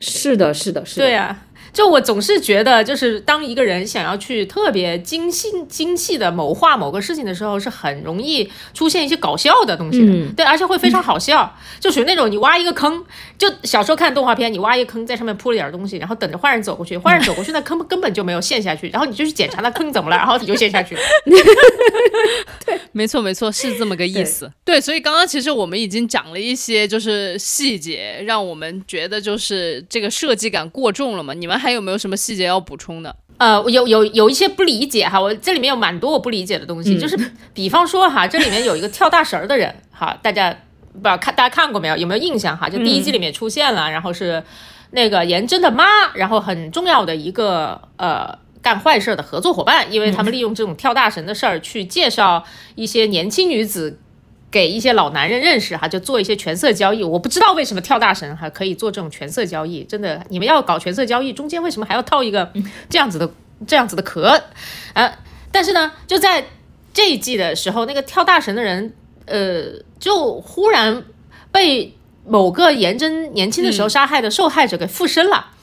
[0.00, 1.06] 是，的，是的，是的。
[1.06, 10.12] 对啊，就我总是觉得，就是当一个人想要去特别精细、精细的谋划某个事情的时候，是很容易出现一些搞笑的东西的。
[10.12, 13.04] 嗯对，而且会非常好笑， 就属于那种你挖一个坑，
[13.36, 21.00] 就小时候看动画片，你挖一个坑，在上面铺了点儿东西，然后等着坏人走过去，坏人走过去，那坑根本就没有陷下去，然后你就去检查那坑怎么了，然后你就陷下去了。
[22.92, 24.50] 没错没错，是这么个意思。
[24.64, 31.32] 对，所以刚刚其实我们已经讲了一些就是细节，让我们觉得就是这个设计感过重了嘛。
[31.32, 33.14] 你们还有没有什么细节要补充的？
[33.38, 37.18] 呃，我有有有一些不理解哈，我这里面有蛮多我不理解的东西，就是
[37.52, 40.50] 比方说哈，这里面有一个跳大神儿的人，哈，大家
[40.92, 41.96] 不知道看大家看过没有？
[41.96, 42.68] 有没有印象哈？
[42.68, 44.42] 就第一季里面出现了，然后是
[44.92, 48.38] 那个颜真的妈，然后很重要的一个呃。
[48.60, 52.44] 干坏事儿的合作伙伴，因为他们利用这种跳大神的事儿去介绍
[52.74, 54.00] 一些年轻女子
[54.50, 57.04] 给一些老男人认识哈，就做一些权色交易。
[57.04, 62.50] 我不知道为什么跳大神还可以做这种权色交易，真的，你们要搞权色交易，中间为什么还要套一个
[62.88, 63.30] 这样子的
[63.66, 64.42] 这样子的壳？
[64.94, 65.18] 啊，
[65.52, 66.46] 但是呢，就在
[66.94, 68.94] 这一季的时候，那个跳大神的人，
[69.26, 71.04] 呃，就忽然
[71.52, 71.94] 被
[72.26, 75.46] 某个颜真年轻的时候杀害的受害者给附身了。
[75.50, 75.57] 嗯，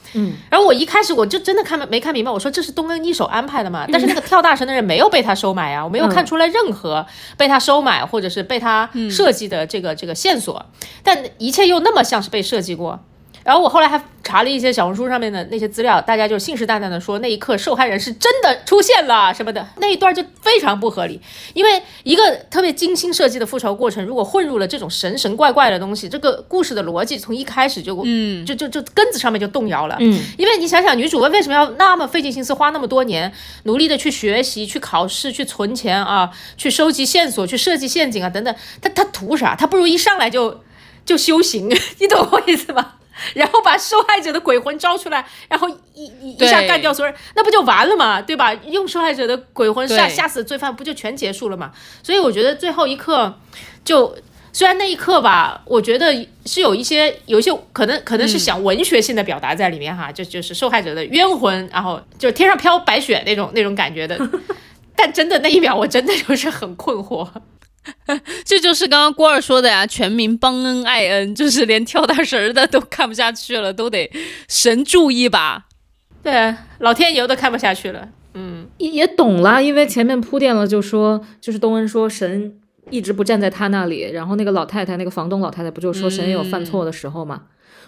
[0.50, 3.86] 然后我一开始我就真的看没看明白，我说这是东恩一手安排的嘛？
[3.90, 10.64] 但是那个跳大神的人没有被他收买啊，我没有看出来任何被他收买或者是被他设计的这个、这个线索，
[11.02, 12.98] 但一切又那么像是被设计过。
[13.46, 21.20] 然后我后来还查了一些小红书上面的那些资料，大家就信誓旦旦的说那一刻受害人是真的出现了什么的，那一段就非常不合理。
[21.54, 29.96] 因为一个特别精心设计的复仇过程，如果混入了这种神神怪怪的东西，这个故事的逻辑从一开始就嗯就就就根子上面就动摇了。
[30.00, 33.32] 嗯，因为你想想，女主为什么要那么费尽心思，花那么多年，
[33.62, 39.54] 努力的去学习、去考试、去存钱啊，去收集线索、去设计陷阱啊等等，她她图啥？
[39.54, 40.62] 她不如一上来就
[41.04, 41.68] 就修行，
[42.00, 42.94] 你懂我意思吗？
[43.34, 48.20] 然后把受害者的鬼魂招出来，然后一一一下干掉所有人，那不就完了嘛？
[48.20, 48.52] 对吧？
[48.66, 51.72] 用受害者的鬼魂吓对吓死罪犯，不就全结束了嘛？
[52.02, 53.38] 所以我觉得最后一刻
[53.84, 54.16] 就。
[54.52, 64.18] 虽然那一刻吧，我觉得是有一些有一些可能可能是想文学性的表达在里面哈，就就是受害者的冤魂，然后就天上飘白雪那种那种感觉的。
[64.96, 67.28] 但真的那一秒，我真的就是很困惑。
[68.44, 74.10] 这就是刚刚郭二说的呀，全民帮恩爱恩，就是连跳大神儿的都看不下去了，都得
[74.48, 75.66] 神助一把。
[76.22, 78.08] 对，老天爷都看不下去了。
[78.34, 82.58] 嗯，也也懂了，因为前面铺垫了，就说就是东恩说神
[82.90, 87.42] 一直不站在他那里，然后那个老太太，那个房东老太太不就说神也有犯错的时候吗？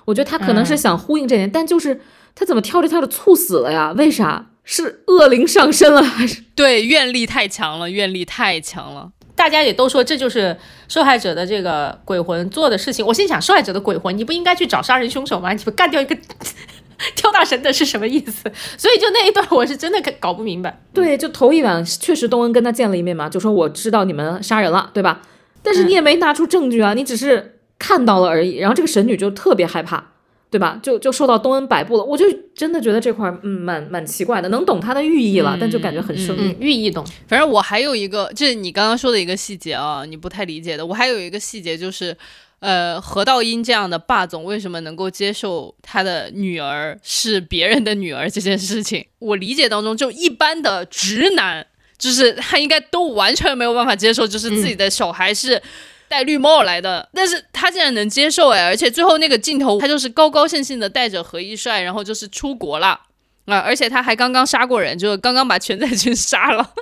[0.05, 2.01] 我觉得他可能是想呼应这点，但就是
[2.35, 3.93] 他怎么跳着跳着猝死了呀？
[3.97, 4.47] 为啥？
[4.65, 6.43] 是恶灵上身了还是？
[6.55, 9.13] 对，愿力太强了，愿力太强了。
[9.39, 10.55] 大家也都说这就是
[10.89, 13.07] 受害者的这个鬼魂做的事情。
[13.07, 15.53] 我心想，受害者的鬼魂，你不应该去找杀人凶手吗？
[15.53, 16.17] 你不干掉一个
[17.15, 18.51] 跳大神的是什么意思？
[18.77, 20.81] 所以就那一段，我是真的搞不明白。
[20.93, 25.23] 对，就头一晚确实东恩跟他见了一面嘛，就说我知道你们杀人了，对吧？
[25.63, 28.57] 但是你也没拿出证据啊，你只是看到了而已。
[28.57, 30.15] 然后这个神女就特别害怕，
[30.51, 30.81] 对吧？
[30.83, 32.05] 就就受到东恩摆布了。
[32.05, 36.53] 我就真的觉得这块儿嗯蛮蛮奇怪的，能懂它的寓意了，但就感觉很生硬。
[36.53, 37.05] 嗯，寓意懂。
[37.27, 40.87] 反正我还有一个，这是你刚刚说的一个细节啊，你不太理解的。
[40.87, 42.17] 我还有一个细节就是，
[42.61, 49.05] 呃，何道英这样的霸总为什么能够接受他的女儿是别人的女儿这件事情？
[49.19, 51.67] 我理解当中，就一般的直男
[51.99, 55.61] 就是他应该都完全没有办法接受，就是自己的小孩是
[56.09, 63.01] 戴绿帽来的，但是他竟然能接受哎，而且最后那个镜头，他就是高高兴兴的带着何一帅，然后就是出国了
[63.47, 66.75] 啊，而且他还刚刚杀过人，就刚刚把全在军杀了，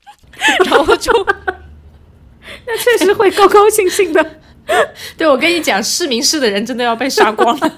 [0.66, 1.12] 然后就
[2.66, 4.40] 那确实会高高兴兴的。
[5.18, 7.72] 对，我跟你讲，市民市的人真的要被杀光了。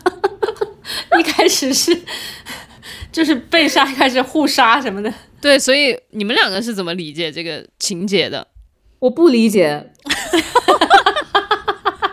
[1.19, 2.01] 一开始是
[3.11, 5.13] 就是被杀，开始互杀什么的。
[5.41, 8.47] 对，所以你们两个是怎么理解这个情节的？
[9.01, 9.93] 我不理解。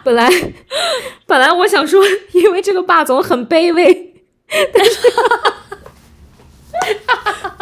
[0.03, 0.29] 本来
[1.25, 4.13] 本来我想说，因为这个霸总很卑微，
[4.73, 4.97] 但 是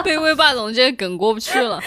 [0.03, 1.79] 卑微霸总这个梗过不去了。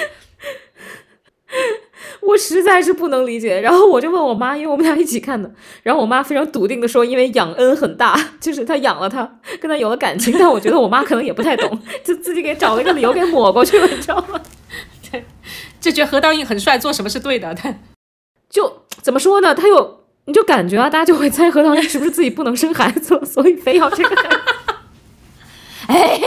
[2.20, 5.50] 我实在是不能理解，然后我就问我妈，因为我们俩一起看的，
[5.82, 10.34] 然后我妈非常笃定的说，因为养恩很大，就是他养了他，跟他有了感情。
[10.38, 14.40] 但我觉得我妈可能也不太懂，就自己给找了一个理由给抹过去了，你知道吗？
[15.10, 15.24] 对，
[15.80, 17.54] 就觉得何道英很帅，做什么是对的。
[17.62, 17.82] 但
[18.48, 19.54] 就怎么说呢？
[19.54, 24.16] 他有，你就感觉啊，大家就会猜何道英是不是自己不能生孩子，所以非要这个。
[25.88, 26.20] 哎，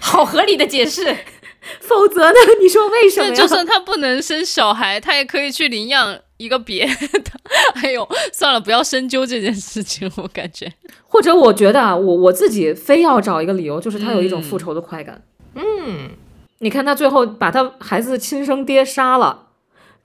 [0.00, 1.16] 好合理的解释。
[1.80, 2.34] 否则呢？
[2.60, 3.34] 你说为什么？
[3.34, 6.92] 就算他不能生小孩，他也可以去领养一个别的。
[7.80, 10.10] 哎呦，算了，不要深究这件事情。
[10.16, 10.70] 我感觉，
[11.08, 15.22] 或者我觉得啊，我我自己非要找一个理由，就是他有一种复仇的快感。
[15.54, 16.10] 嗯，
[16.58, 19.43] 你看他最后把他孩子亲生爹杀了，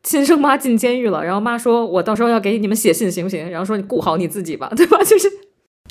[0.03, 5.29] 亲生妈进监狱了， 然后妈说：“我到时候要给你们写信，行不行？”然后说：“你顾好你自己吧， 对吧？”就是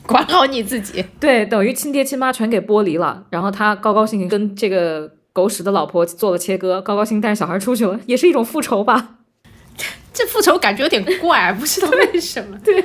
[0.06, 1.04] 管好你自己。
[1.20, 5.12] 对，等于亲爹亲妈全给剥离了，然后他高高兴兴跟这个。
[5.30, 9.18] 狗屎的老婆做了切割，高高兴带着小孩出去了，也是一种复仇吧？
[10.12, 12.58] 这复仇感觉有点怪，不知道为什么。
[12.64, 12.84] 对，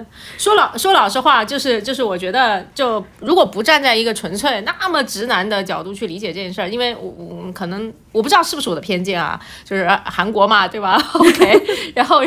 [0.38, 11.00] 说老说老实话，就是就是，我觉得就如果不站在一个纯粹那么直男的角度去理解这件事儿，因为我我可能我不知道是不是我的偏见啊，就是韩国嘛，对吧？
[11.14, 12.22] OK，然后。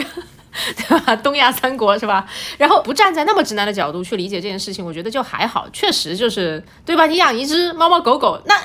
[0.88, 1.14] 对吧？
[1.18, 2.26] 东亚三国是吧？
[2.58, 5.68] 然后不站在那么直男的角度去理解这件事情，我觉得就还好。
[5.74, 7.06] 确实就是，对吧？
[7.08, 8.56] 你养一只猫猫狗狗，那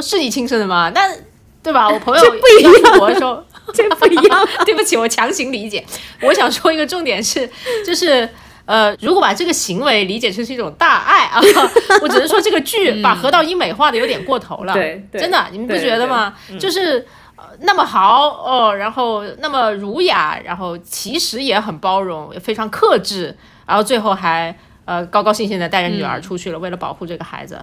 [0.00, 0.92] 是你亲生的吗？
[0.94, 1.12] 那
[1.60, 1.88] 对吧？
[1.88, 2.24] 我朋友
[2.60, 3.42] 养狗的时候，
[3.74, 4.48] 这不一样。
[4.64, 5.84] 对不起，我强行理解。
[6.22, 7.50] 我想说一个重点是，
[7.84, 8.28] 就是
[8.64, 11.40] 呃，如果把这个行为理解成是一种大爱啊，
[12.02, 14.72] 我只能说这个剧把河道英美化的有点过头了。
[14.72, 16.34] 对，真的，你们不觉得吗？
[16.58, 17.06] 就是。
[17.62, 23.34] 那么豪哦，然后那么儒雅，然后其实也很包容，也非常克制，
[23.66, 27.58] 然后最后还呃高高兴兴的带着女儿出去了，为了保护这个孩子。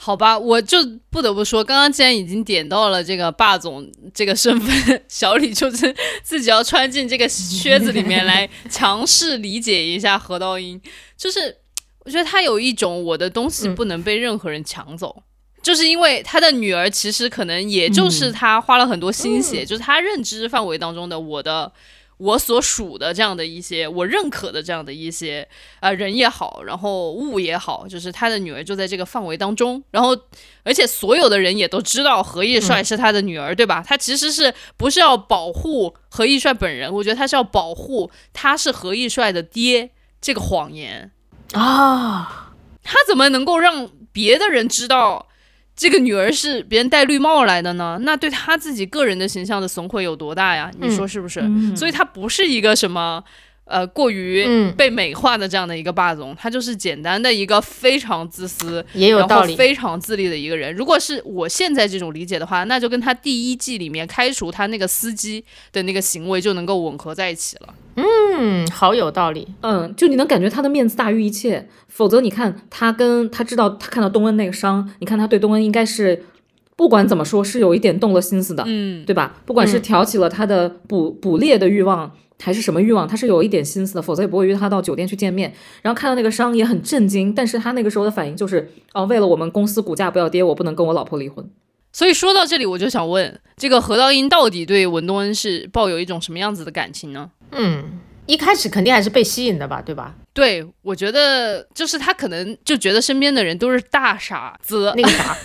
[0.00, 0.78] 好吧，我就
[1.10, 3.84] 不得不说，刚刚既然已经点到了这个霸总
[4.14, 10.80] 这个身份，小李就是自己要穿进这个靴子里面来强势理解一下何道英，
[11.16, 11.56] 就是
[12.04, 15.24] 我觉得他有一种我的东西不能被任何人抢走。
[15.60, 21.70] 就是因为他的女儿其实可能也就是他花了很多心血，就是他认知范围当中的我的
[22.18, 25.48] 我所属的这样的一些我认可的这样的一些
[25.80, 30.16] 呃人也好，然后物也好，就是他的女儿就在这个范围当中，然后
[30.64, 33.82] 而且所有的人也都知道何义帅是他的女儿，对吧？
[33.86, 36.92] 他其实是不是要保护何义帅本人？
[36.92, 41.12] 我觉得他是要保护他是何义帅的爹这个谎言
[41.52, 42.52] 啊，
[42.82, 45.28] 他怎么能够让别的人知道？
[45.78, 50.70] 这个女儿是别人戴绿帽来的呢，那对她自己个人的形象的损毁有多大呀？
[50.78, 51.40] 你说是不是？
[51.74, 53.24] 所以她不是一个什么。
[53.70, 54.46] 呃，过于
[54.78, 60.74] 被美化的这样的一个霸总，他就是简单的一个非常自私，也有道理，非常自立的一个人。
[60.74, 67.74] 如果是我现在这种理解的话，那就跟他第一季里面开除他那个司机的那个行为就能够吻合在一起了。
[67.96, 68.04] 嗯，
[68.70, 69.46] 好有道理。
[69.60, 76.24] 嗯，就你能感觉他的面子大于一切，否则你看他跟他知道他看到东恩那个伤，你看他对东恩应该是
[76.76, 79.36] 不管怎么说是有一点动了心思的，嗯，对吧？
[79.44, 82.12] 不管是挑起了他的捕捕猎的欲望。
[82.40, 83.08] 还是什么欲望？
[83.08, 85.52] 他是有一点心思的，否则也不会约他到酒店去见面。
[85.82, 91.44] 然后看到那个伤也很震惊，但是他那个时候的反应就是，哦，为了我们公司股价不要跌，我不能跟我老婆离婚。
[91.92, 97.28] 所以说到这里，我就想问，这个何道英到底对文东恩是抱有一种什么样子的感情呢？
[97.50, 97.82] 嗯，
[98.28, 100.14] 一开始肯定还是被吸引的吧，对吧？
[100.32, 105.36] 对，我觉得就是他可能就觉得身边的人都是大傻子，那个啥，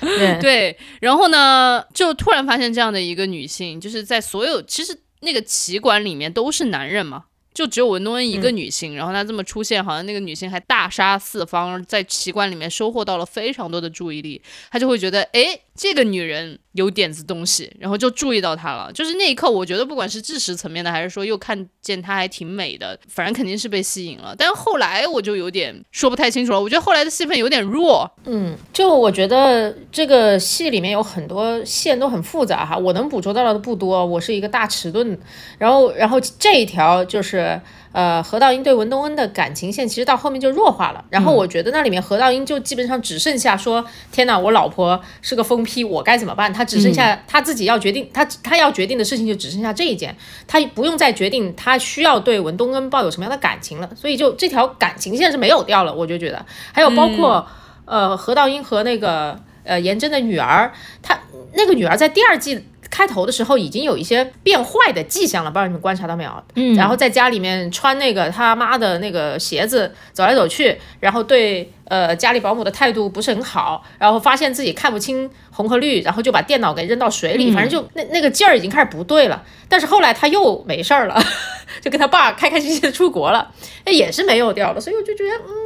[0.00, 0.78] 对对。
[1.00, 4.98] 然后呢，就突然发现这样的一个女性，就是在所有其实。
[5.24, 18.92] 那个棋馆里面都是男人嘛，就只有文东恩一个女性，然后她这么出现，好像那个女性还大杀四方，在棋馆里面收获到了非常多的注意力，她就会觉得，哎，这个女人有点子东西，然后就注意到她了。
[18.92, 24.34] 就是那一刻，我觉得不管是知识层面的，还是说又看见她还挺美的，反正肯定是被吸引了。
[24.36, 26.60] 但后来我就有点说不太清楚了。
[26.60, 28.10] 我觉得后来的戏份有点弱。
[28.24, 34.04] 嗯，就我觉得这个戏里面有很多线都很复杂哈，我能捕捉到的不多。
[34.04, 35.18] 我是一个大迟钝，
[35.58, 37.60] 然后然后这一条就是。
[37.92, 46.52] 呃，何道英对文东恩的感情线其实到后面就弱化了，然后我觉得那里面何道英就基本上只剩下说，天哪，我老婆是个疯批，我该怎么办？
[46.52, 50.16] 他只剩下他自己要决定，他他要决定的事情就只剩下这一件，
[50.46, 57.46] 他不用再决定他需要对文东恩抱有什么样的感情了，所以就这条感情线是没有掉了，我就觉得，还有包括
[57.84, 60.72] 呃何道英和那个呃颜真的女儿，
[61.02, 61.18] 他
[61.52, 62.64] 那个女儿在第二季。
[62.92, 66.30] 开头的时候已经有一些变坏的迹象了，不知道你们观察到没有？
[66.56, 79.42] 嗯，然后在家里面穿那个他妈的那个鞋子走来走去，然后对呃家里保姆的态度不是很好，然后发现自己看不清红和绿，然后就把电脑给扔到水里，反正就那那个劲儿已经开始不对了。
[79.70, 81.18] 但是后来他又没事儿了，
[81.80, 83.50] 就跟他爸开开心心的出国了，
[83.86, 85.61] 那也是没有掉的，所以我就觉得嗯。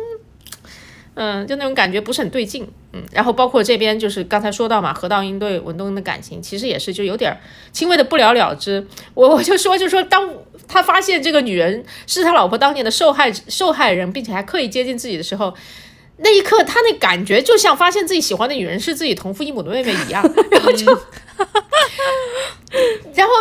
[1.19, 7.35] 嗯，就那种感觉不是很对劲，嗯，然后包括这边就是刚才说到嘛，何道英对文东恩的感情其实也是就有点
[7.73, 8.87] 轻微的不了了之。
[9.15, 10.29] 我我就说，就说当
[10.69, 15.55] 他发现这个女人是他老婆当年的受害受害人，并且还刻意接近自己的时候，
[16.19, 20.85] 那一刻他那感觉就像发现自己喜欢的女人是自己同父异母的妹妹一样， 然后就，
[23.15, 23.33] 然后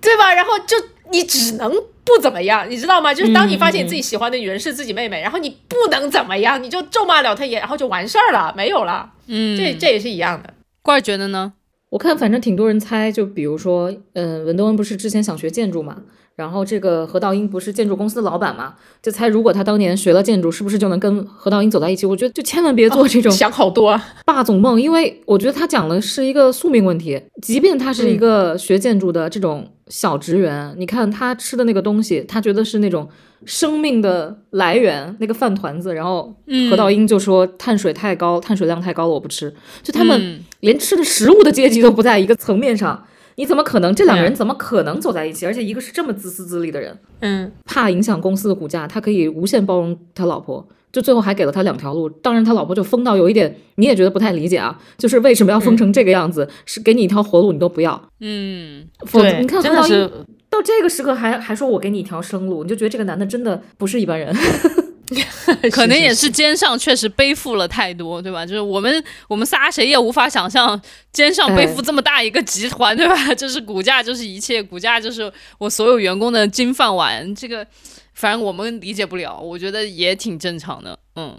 [0.00, 0.32] 对吧？
[0.32, 0.76] 然后就
[1.10, 1.70] 你只能。
[2.08, 3.12] 不怎么样，你知道吗？
[3.12, 9.12] 就是当你发现你自己喜欢的女人是自己妹妹，然后你不能怎么样，你就咒骂了她也，然后就完事儿了，没有了。
[9.26, 10.54] 嗯，这这也是一样的。
[10.80, 11.52] 怪儿觉得呢？
[11.90, 16.02] 我看反正挺多人猜，就比如说，嗯，文东恩不是之前想学建筑嘛？
[16.38, 18.74] 然后这个何道英不是建筑公司的老板嘛？
[19.02, 22.06] 就猜如果他当年学了建筑，是不是就能跟何道英走在一起？
[22.06, 27.20] 我觉得就千万别做这种想好多霸总梦，因为我觉得他讲的是一个宿命问题。
[27.42, 33.08] 即便他是一个学建筑的这种小职员，你看他吃的那个东西，他觉得是那种
[33.44, 35.92] 生命的来源，那个饭团子。
[35.92, 36.32] 然后
[36.70, 39.52] 何道英就说碳水太高，碳水量太高了，我不吃。
[39.82, 43.04] 就他们连吃的食物的阶级都不在一个层面上。
[43.38, 43.94] 你怎么可能？
[43.94, 45.46] 这两个人怎么可能走在一起？
[45.46, 52.08] 而且一个是这么自私自利的人，嗯，怕影响公司的股价，他可以无限包容他老婆，就最后还给了他两条路。
[52.08, 56.48] 当然，他老婆就疯到有一点，你也觉得不太理解啊，就是为什么要疯成这个样子？
[56.66, 60.10] 是给你一条活路你都不要，嗯，否则，你看真的是
[60.50, 64.34] 到这个时刻还还说我给你一条生路，你就觉得这个男的真的不是一般人。
[65.72, 68.44] 可能也是肩上确实背负了太多，对吧？
[68.44, 70.80] 就是我们我们仨谁也无法想象
[71.12, 73.14] 肩上背负这么大一个集团，对吧？
[73.34, 77.34] 就是股价就是一切，股价就是我所有员工的金饭碗。
[77.34, 77.66] 这个
[78.14, 80.98] 反正我们理解不了，我觉得也挺正常的。
[81.16, 81.38] 嗯，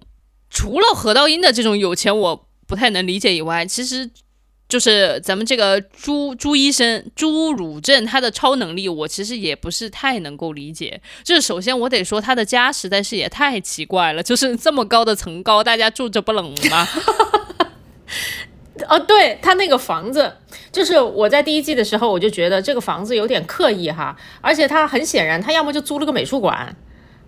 [0.49, 4.09] 除了何道英的这种有钱我不太能理解以外，其实。
[4.69, 11.01] 就是咱们这个朱朱医生朱汝镇，他的超能力我其实也不是太能够理解。
[11.23, 16.87] 就是首先我得说他的家实在是也太奇怪了，就是这么高的层高，大家住着不冷吗？
[18.87, 20.31] 哦，对他那个房子，
[20.71, 26.75] 就是我在第一季的时候我就觉得这个房子有点刻意哈，而且他很显然他要么就租了个美术馆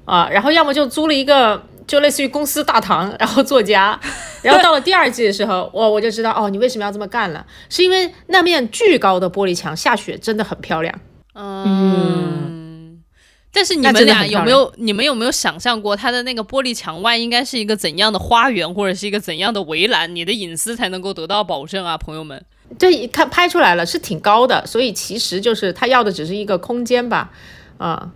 [0.05, 1.63] 啊，然后要么就租了一个。
[1.91, 3.99] 就类似于公司大堂，然后作家，
[4.41, 7.45] 然后到了第二季的时候，我我就知道哦，你为什么要这么干了？
[7.67, 10.99] 是因为那面巨高的玻璃墙下雪真的很漂亮。
[11.35, 13.03] 嗯，
[13.51, 14.73] 但是你们俩有没有？
[14.77, 22.41] 你们有没有想象过，它的那个玻璃墙外应该是一个怎样的花园，或者是一个怎样的围栏，你的隐私才能够得到保证啊，朋友们？
[22.79, 27.31] 对，看拍出来了，是挺高的，所以其实就是他要的只是一个空间吧，
[27.77, 28.11] 啊。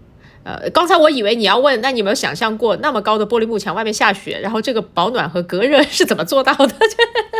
[0.46, 6.74] 呃，刚才我以为你要问，那你有没有想象过那么高的玻璃幕墙外面下雪，然后这个保暖和隔热 是怎么做到的？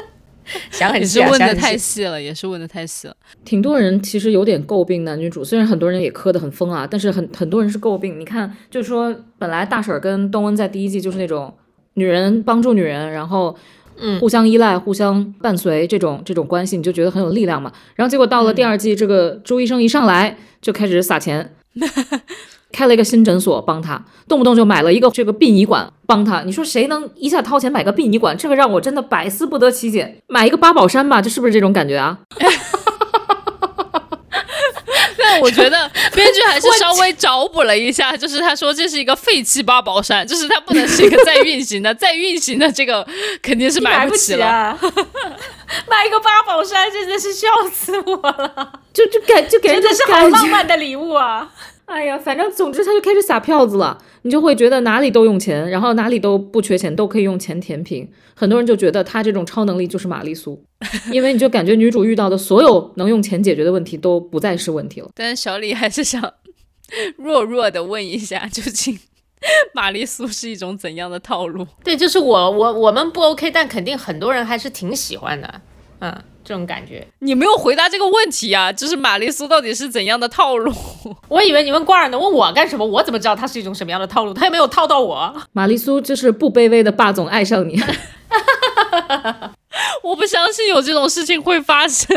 [0.72, 3.16] 想很细，问的太细了，也是问的太细了。
[3.44, 8.20] 挺多人其实有点诟病男女主，虽然很多人也磕得很疯啊，但是很很多人是诟病。
[8.20, 11.54] 你看，就是说本来大婶跟东恩在第一季就是那种
[11.94, 13.56] 女人帮助女人，然后
[13.98, 17.72] 嗯互相依赖、互相伴随这种这种关系，你就觉得很有力量嘛。
[17.96, 21.54] 然后结果到了第二季，这个朱医生一上来就开始撒钱。
[22.76, 26.42] 开了一个新诊所帮他，动不动就买了一个这个殡仪馆帮他。
[26.42, 28.38] 你说谁能一下掏钱买个殡仪馆？
[28.38, 30.18] 这个让我真的百思不得其解。
[30.28, 32.20] 买一个八宝山吧，这是不是这种感觉啊？
[35.18, 43.08] 但我觉得 编剧还是稍微找补了一下，就是他说这是一个废弃八宝山，就是它不能是一个在运行的， 在运行的这个
[43.42, 44.78] 肯定是买不起了。
[45.90, 51.50] 买一个八宝山真的是笑死我了，就就给就给人真的是好浪漫的礼物啊。
[51.86, 58.10] 哎呀，反正总之他就开始撒票子了，你就会觉得哪里都用钱，然后哪里都不缺钱，都可以用钱填平。
[58.34, 60.62] 很多人就觉得他这种超能力就是玛丽苏，
[61.14, 65.10] 因为你就感觉女主遇到的所有能用钱解决的问题都不再是问题了。
[65.16, 66.34] 但是小李还是想
[67.18, 68.98] 弱弱的问一下，究竟
[69.76, 71.68] 玛丽苏是一种怎样的套路？
[71.84, 75.62] 对，就是我我我们不 OK，但肯定很多人还是挺喜欢的，
[76.00, 77.06] 嗯，这种感觉。
[77.20, 80.72] 你没有回答这个问题啊，就是玛丽苏到底是怎样的套路？
[81.28, 82.86] 我以为你问挂儿呢，问我干什么？
[82.86, 84.34] 我怎么知道它是一种什么样的套路？
[84.34, 85.36] 他也没有套到我。
[85.52, 87.82] 玛丽苏就是不卑微的霸总爱上你，
[90.04, 92.08] 我不相信有这种事情会发生。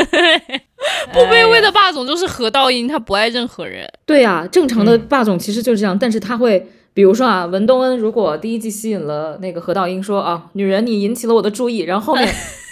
[1.13, 3.91] 不卑微的霸总就是何道英，他不爱任何人。
[4.05, 6.69] 对呀、正常的霸总其实就是这样，但是他会。
[6.95, 12.29] 比如说啊，文东恩如果第一季吸引了那个何道英说啊，女人你引起了我的注意，然后后面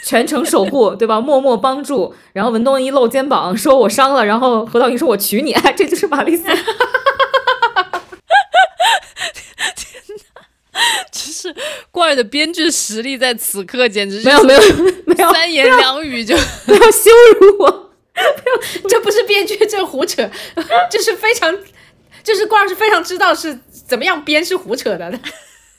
[0.06, 1.20] 全程守护， 对吧？
[1.20, 6.44] 默默帮助，然后文东一露肩膀说我伤了，然后何道云说我娶你，哎，这就是玛丽苏。
[11.10, 11.52] 就是
[11.90, 14.60] 怪儿的编剧实力在此刻简直是没有没有
[15.06, 16.36] 没有三言两语就
[16.66, 17.90] 不要羞辱我。
[18.88, 20.30] 这不是编剧，这是胡扯，
[20.88, 21.52] 这是非常，
[22.22, 25.18] 就是挂儿是非常知道是怎么样编是胡扯的。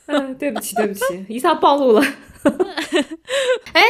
[0.08, 2.04] 嗯，对不起对不起，一下暴露了。
[3.74, 3.84] 哎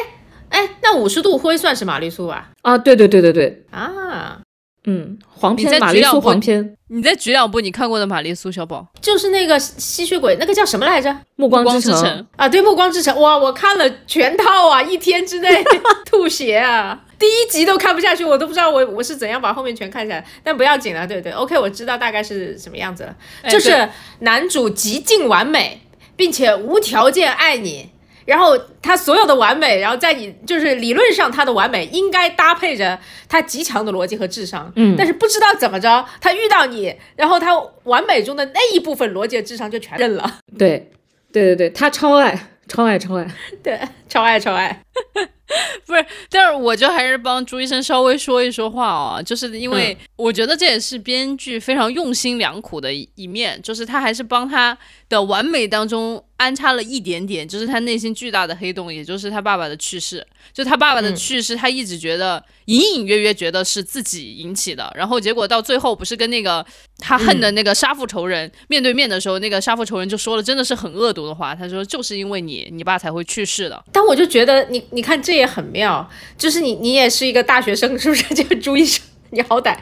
[0.50, 2.50] 哎，那五十度灰算是玛丽苏吧？
[2.62, 4.40] 啊，对对对对对，啊，
[4.86, 11.16] 嗯，黄片玛丽苏举两部黄片，你再举两部你看过的玛丽苏小宝，就是那个吸血鬼，那个叫什么来着？
[11.36, 12.00] 暮光光之城。
[12.00, 12.28] 之城。
[12.38, 15.62] 啊，对，《暮光之城》哇，我看了全套啊，一天之内
[16.10, 23.16] 吐血啊，第一集都看不下去，我都不知道我我是怎样把后面全看下来，但不要紧了，对对，OK，我知道大概是什么样子了，
[23.50, 23.90] 就是
[24.20, 25.82] 男主极尽完美，
[26.16, 27.90] 并且无条件爱你。
[28.28, 33.00] 然后他所有的完美，然后在你就是理论上他的完美应该搭配着
[33.30, 34.96] 他极强的逻辑和智商，嗯。
[34.98, 40.92] 但是不知道怎么着，他遇到你，然后他完美中的那一部分逻辑和智商就全认了， 对
[41.32, 43.26] 对对对，他超爱超爱超爱。
[43.64, 44.82] 对，超爱超爱，
[45.86, 54.78] 不是，但是我就还是帮朱医生稍微说一说话啊，就是因为我觉得这也是编剧非常用心良苦的一一面，就是他还是帮他
[55.10, 60.26] 的完美当中安插了一点点，就是他内心巨大的黑洞，也就是他爸爸的去世。
[60.54, 66.66] 就他爸爸的去世，他一直觉得隐隐约约觉得是自己引起的，然后结果到最后不是跟那个
[67.00, 73.84] 他恨的那个杀父仇人面对面的时候，那个杀父仇人就说了真的是很恶毒的话，他说就是因为你，你爸才会去世的。
[73.92, 78.24] 但我就觉得你你看这也很妙，就是你你也是一个大学生，是不是？
[78.34, 79.78] 这个朱医生，你好歹，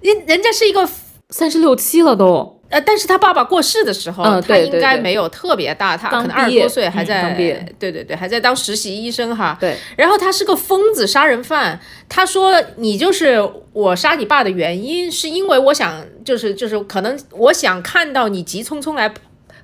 [0.00, 0.88] 人人家是一个
[1.30, 7.30] 三十六七了都，呃，但是他爸爸过世的时候，嗯他应该没有特别大，他可能二十多岁，还嗯在、
[7.78, 9.56] 对对对，还在当实习医生哈。
[9.60, 13.40] 对，然后他是个疯子杀人犯，他说你就是
[13.72, 19.14] 我杀你爸的原因，是因为我想就是就是可能我想看到你急匆匆来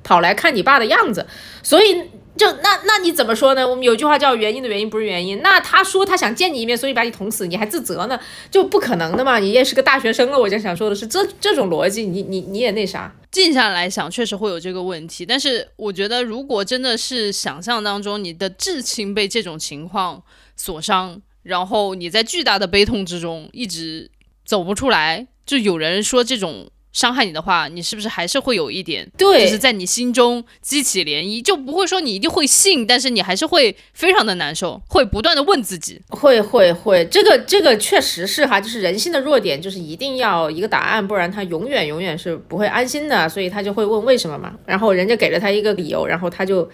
[0.04, 1.26] 跑来看你爸的样子，
[1.62, 2.02] 所以。
[2.40, 3.68] 就那那你怎么说呢？
[3.68, 5.42] 我们有句话叫“原因的原因不是原因”。
[5.44, 8.18] 那他说他想见你一面，所以把你捅死，你还自责呢？
[8.50, 9.38] 就不可能的嘛！
[9.38, 13.14] 你也是个大学生了，我就想说的是这这种逻辑，你你你也那啥。
[13.30, 15.26] 静下来想，确实会有这个问题。
[15.26, 20.22] 但是我觉得，如果真的是想象当中你的至亲被这种情况
[20.56, 24.10] 所伤，然后你在巨大的悲痛之中一直
[24.46, 36.00] 走不出来，就有人说这种伤害你的话，你是不是还是会有一点，对就是在你心中激起涟漪，就不会说你一定会信，但是你还是会非常的难受，会不断的问自己。
[36.08, 44.54] 会会会，这个这个确实是哈，就是人性的弱点，就是一定要一个答案，不然他永远永远是不会安心的，所以他就会问为什么嘛。
[44.66, 46.68] 然后人家给了他一个理由，然后他就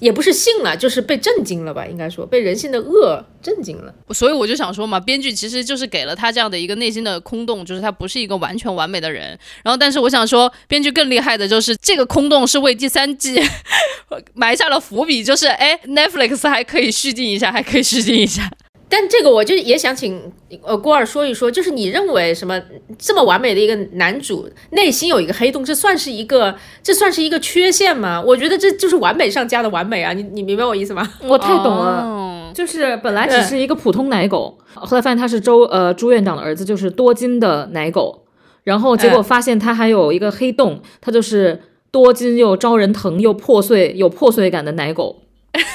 [0.00, 3.94] 也不是信了，就是被震惊了吧，应该说被人性的恶震惊了。
[4.10, 9.38] 所以我就想说嘛，编剧其实就是给了他这样的一个内心的空洞，就是他不是一个完全完美的人。
[9.62, 13.40] 然后，但是我想说，编剧更厉害的就是这个空洞是为第三季
[14.34, 18.50] 埋下了伏笔，就是哎，Netflix 还可以续订一下，还可以续订一下。
[18.90, 20.20] 但这个我就也想请
[20.62, 22.60] 呃郭二说一说，就是你认为什么
[22.98, 28.20] 这么完美的一个男主内心有一个黑洞，这算是一个这算是一个缺陷吗？
[28.20, 30.12] 我觉得这就是完美上加的完美啊！
[30.12, 31.08] 你你明白我意思吗？
[31.22, 32.02] 我太懂了。
[32.02, 38.24] 哦就是本来只是一个普通奶狗，后来发现他是周呃朱院长的儿子，就是多金的奶狗，
[38.64, 41.60] 然后结果发现他还有一个黑洞，他就是
[41.92, 45.22] 多金又招人疼又破碎有破碎感的奶狗，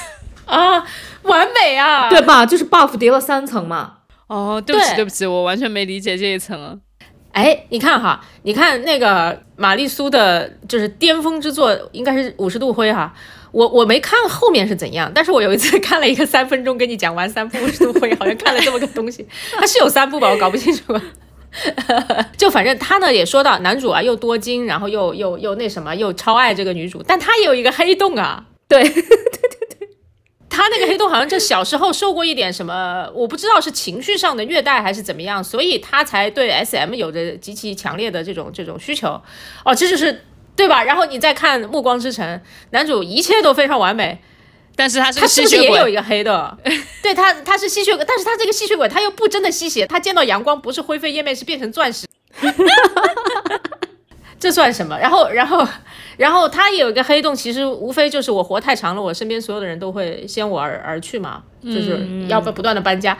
[0.44, 0.84] 啊，
[1.30, 2.08] 完美啊！
[2.08, 2.46] 对吧？
[2.46, 3.94] 就是 buff 叠了三层嘛。
[4.28, 6.74] 哦，对不起，对对不起，我完全没理解这一层啊。
[7.32, 13.12] 哎，你看哈，你看那个玛丽苏的，就是巅峰之作，应该是五十度灰哈。
[13.52, 19.26] 我我没看后面是怎样，但是我有一次看了一个 三分钟跟你讲完三部五十度灰，好像看了这么个东西，
[19.58, 20.28] 它是有三部吧？
[20.30, 20.98] 我搞不清楚。
[22.36, 28.44] 就反正他呢也说到男主啊又多金，然后又又又那什么，又超爱这个女主，但他也有一个黑洞啊。
[28.68, 29.55] 对对对，
[30.56, 39.20] 他那个黑洞好像就小时候受过一点什么，我不知道是情绪上的虐待还是怎么样，所以他才对 SM 有着极其强烈的这种这种需求。
[39.66, 40.24] 哦，这就是
[40.56, 40.82] 对吧？
[40.82, 42.26] 然后你再看《暮光之城》，
[42.70, 44.18] 男主一切都非常完美，
[44.74, 46.56] 但是他是他个吸血是不是也有，一个黑的？
[47.02, 52.06] 对他，他是吸血鬼，但是他这个吸血鬼他又不真的吸血，他见到阳光不是灰飞烟灭，是变成钻石。
[54.40, 54.98] 这算什么？
[54.98, 55.66] 然后，然后，
[56.16, 63.16] 然后他也有一个黑洞，其实无非就是我活太长了，我身边所有的人都会先我而而去嘛，就是要不不断的搬家。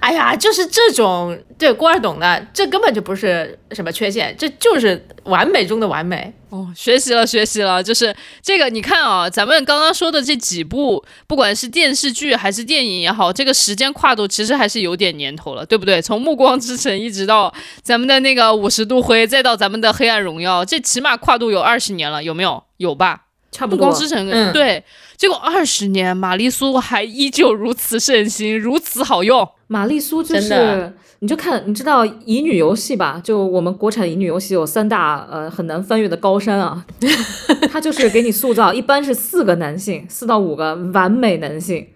[0.00, 6.32] 哎呀，就是这种对郭二懂的，这根本就不是什么缺陷，这就是完美中的完美。
[6.50, 16.00] 哦，学习了，学习了，就是这个，你看啊，咱们刚刚说的这几部，不管是电视剧还是电影也好，这个时间跨度其实还是有点年头了，对不对？
[16.00, 22.62] 从《暮光之城》一直到咱们的那个五十度灰，再到咱们的《黑暗荣耀》，这起码跨度有二十年了，有没有？
[22.76, 23.24] 有吧？
[23.50, 23.98] 差不多光。
[23.98, 24.84] 之城，嗯对，
[25.16, 29.48] 结果二十年，玛丽苏还依旧如此盛行，如此好用。
[29.66, 33.20] 玛丽苏就是，你就看，你知道乙女游戏吧？
[33.24, 36.86] 就我们国产乙女游戏有三大呃很难翻越的高山啊，
[37.72, 41.86] 它就是给你塑造，一般是四个男性，四到五个完美男性，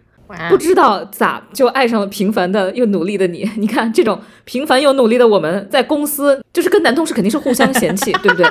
[0.49, 3.49] 不知道咋就爱上了平凡的又努力的你。
[3.57, 8.51] 你看这种平凡又努力的我们，在公司就是跟男同事肯定是互相嫌弃，对不对？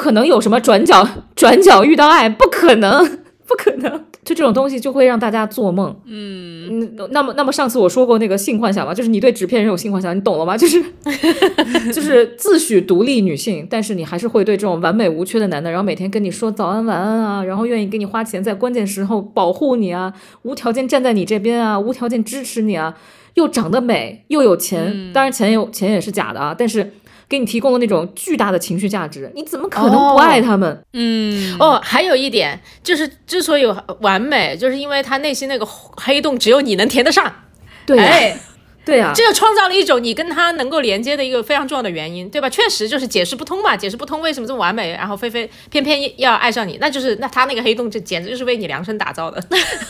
[0.00, 3.04] 可能有什么转角 转角遇到爱，不可能，
[3.46, 4.04] 不可能。
[4.22, 5.96] 就这种东西就会让大家做梦。
[6.04, 10.56] 嗯，那么那么上次我说过那个性幻想嘛，就是你对纸片人有性幻想，你懂了吗？
[10.58, 10.80] 就是
[11.92, 22.94] 就是自诩独立女性，但是你还是会对这种完美无缺的男的，然后每天跟你说早安晚安啊，然后愿意给你花钱，在关键时候保护你啊，无条件站在你这边啊，无条件支持你啊，
[23.34, 26.92] 又长得美又有钱，当然钱有钱也是假的啊，但是
[27.30, 30.84] 给你提供了那种巨大的情绪价值，你怎么可能不爱他们？
[30.92, 33.64] 嗯，哦，还有一点就是，之所以
[34.00, 37.32] 完美，就是因为他内心那个黑洞只有你能填得上。
[37.86, 38.36] 对
[38.90, 42.50] 对呀、这就创造了一种你跟他能够连接的一个非常重要的原因，对吧？
[42.50, 49.40] 确实就是解释不通嘛，解释不通为什么这么完美，然后菲菲偏偏要爱上你，那就是那他那个黑洞，这简直就是为你量身打造的，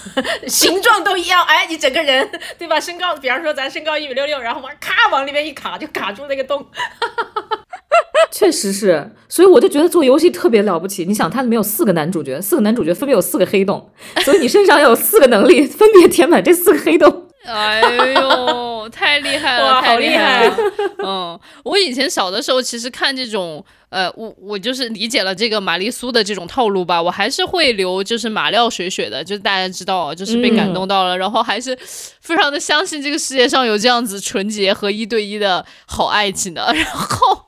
[0.47, 2.29] 形状都一样，哎，你整个人
[2.59, 2.79] 对吧？
[2.79, 6.67] 身高，比方说咱身高一米六六，然后往咔往里面一卡，就卡住那个洞。
[8.31, 11.05] 确实是，所以我就觉得做游戏特别了不起。
[11.05, 13.91] 你想，它里面有四个男主角，四个男主角分别有四个黑洞，
[14.25, 17.30] 所以你身上有四个能力，分别填满这四个黑洞。
[17.47, 17.81] 哎
[18.13, 20.57] 呦，太厉害了，太好厉害厉害了！
[21.03, 31.75] 嗯，我以前小的时候，其实看这种，呃，我我就是理解了这个玛丽苏的这种套路吧，我还是会留就是马料水水的，就是大家知道，就是被感动到了，然后还是
[32.21, 37.47] 非常的相信这个世界上有这样子纯洁和一对一的好爱情的， 然后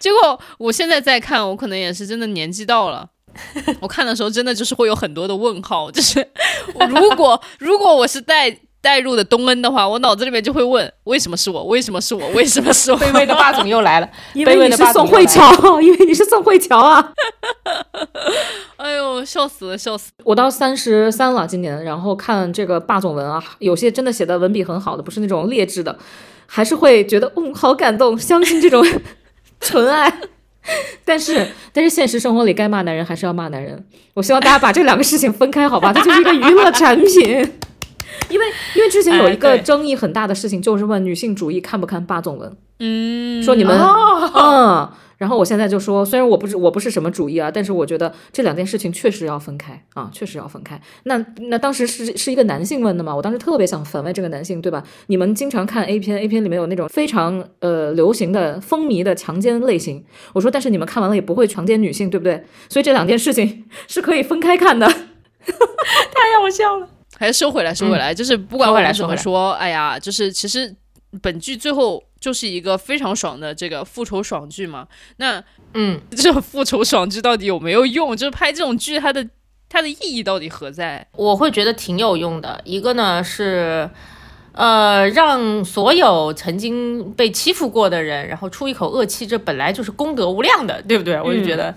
[0.00, 3.10] 结果我现在再看，我可能也是真的年纪到了。
[3.80, 6.26] 我看的时候真的就是会有很多的问号， 就是
[6.88, 12.98] 如果如果我是带带入的东恩的话，我脑子里面就会问为什么是我，为什么是我，为什么是我？
[13.00, 17.12] 卑微的霸总又来了，因为你是宋慧乔，因为你是宋慧乔啊！
[18.76, 20.10] 哎呦，笑死了，笑死！
[20.24, 25.98] 我到三十三了，今年，然后看这个霸总文啊，有些真的写的文笔很好的，不是那种劣质的，
[26.46, 28.84] 还是会觉得嗯好感动，相信这种
[29.60, 30.20] 纯爱。
[31.04, 33.84] 但是，但是现实生活里该骂男人还是要骂男人。
[34.14, 35.92] 我希望大家把这两个事情分开，好吧？
[35.92, 37.52] 它就是一个娱乐产品。
[38.30, 50.80] 因为因为之前有一个争议很大的事情，就是问女性主义看不看霸总文，嗯，说你们哦，嗯，然后我现在就说，虽然我不是我不是什么主义啊，但是我觉得这两件事情确实要分开啊，确实要分开。
[51.04, 51.16] 那
[51.48, 54.82] 那当时是是一个男性问的嘛，我当时特别想反问这个男性，对吧？
[55.06, 62.44] 你们经常看 A 片，A 片里面有那种非常呃流行的风靡的强奸类型，我说，但是你们看完了也不会强奸女性，对不对？
[62.68, 64.86] 所以这两件事情 是可以分开看的。
[65.46, 66.88] 太让我笑了。
[67.16, 70.74] 还是收回来，收回来，就是不管收我们怎回来收回来么说，哎呀，就是其实
[71.22, 74.88] 本剧最后就是一个非常爽的这个复仇爽剧嘛。
[75.18, 75.44] 那
[75.74, 78.16] 嗯，这种复仇爽剧到底有没有用？
[78.16, 79.28] 就是拍这种剧，它的
[79.68, 81.06] 它的意义到底何在？
[81.12, 82.58] 我会觉得挺有用的。
[82.64, 83.90] 一个呢是，
[84.52, 91.20] 呃，让所有曾经被欺负过的人，然后出一口恶气，这本来就是功德无量的，对不对？
[91.20, 91.74] 我就觉得，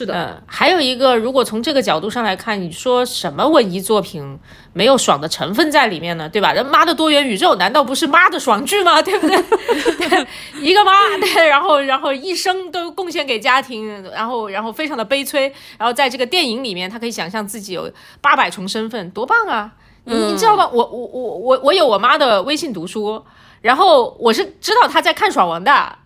[0.00, 4.38] 是的，呃，还有一个，如果从这个角度上来看，你说什么文艺作品
[4.72, 6.26] 没有爽的成分在里面呢？
[6.26, 6.54] 对吧？
[6.54, 9.00] 人妈的多元宇宙难道不是妈的爽剧吗？
[9.02, 9.36] 对不对？
[9.36, 10.26] 对，
[10.62, 17.92] 一个妈，对，然后然后一生都贡献给家庭，然后然后非常的悲催，然后在这个电影里面，他可以想象自己有
[18.22, 19.70] 八百重身份，多棒啊！
[20.04, 20.66] 你你知道吗？
[20.72, 23.22] 我我我我我有我妈的微信读书。
[23.60, 25.98] 然后我是知道她在看爽文的啊，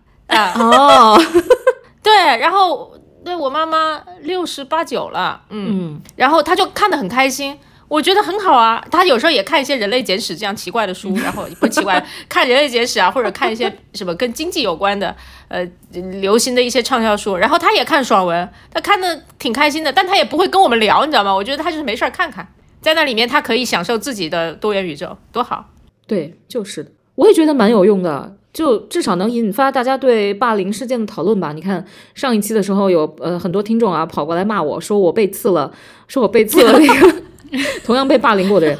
[0.59, 1.17] 哦，
[2.03, 2.93] 对，然后
[3.25, 7.59] 对我妈妈六十八九了，嗯，嗯，然后她就看得很开心。
[7.87, 15.15] 我觉得很好啊，他有时候也看一些《人类简史》这样奇怪的书， 然后不奇怪，看《人类简史》啊，或者看一些什么跟经济有关的，
[15.49, 17.37] 呃，流行的一些畅销书。
[17.37, 21.33] 然后他也看爽文，他看的挺开心的，但他也不会跟我们聊，你知道吗？
[21.33, 22.49] 我觉得他就是没事儿看看，
[22.81, 25.67] 在那里面他可以享受自己的多元宇宙，多好。
[26.07, 31.53] 对，就是的，我也觉得蛮有用的，就至少能引发大家对霸凌事件的讨论吧。
[31.53, 31.85] 你看
[32.15, 35.71] 上一期的时候有呃很多听众啊跑过来骂我说我被刺了，
[36.09, 37.15] 说我被刺了那个
[37.85, 38.79] 同样被霸凌过的人，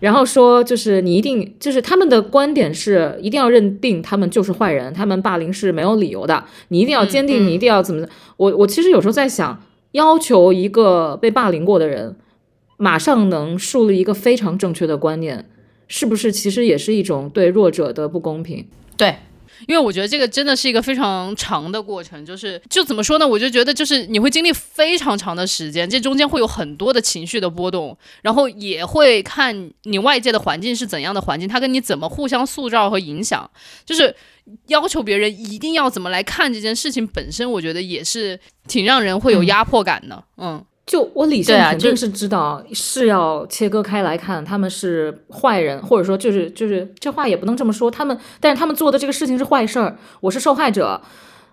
[0.00, 8.06] 然后说就是你一定就是他们的观点是一定要认定他们就是坏人，他们霸凌是没有理由的，你一定要坚定，你一定要怎么？
[8.36, 9.60] 我我其实有时候在想，
[9.92, 12.16] 要求一个被霸凌过的人
[12.76, 15.46] 马上能树立一个非常正确的观念。
[15.88, 18.66] 是不是其实也是一种对弱者的不公平？
[18.96, 19.18] 对，
[19.66, 23.26] 因为我觉得这个真的是一个非常长的过程，就是就怎么说呢？
[23.26, 33.50] 我就觉得就是你会经历非常长的时间，这中间会有很多的情绪的波动，然后也会看你外界的环境是怎样的环境，它跟你怎么互相塑造和影响。
[33.84, 34.14] 就是
[34.68, 40.24] 要求别人一定要怎么来看这件事情本身，我觉得也是挺让人会有压迫感的。
[40.36, 40.64] 嗯。
[40.86, 51.02] 就我理性肯定是知道是要切割开来看，他们是坏人，或者说就是就是这话也不能这么说，他们但是他们做的这个事情是坏事儿，我是受害者。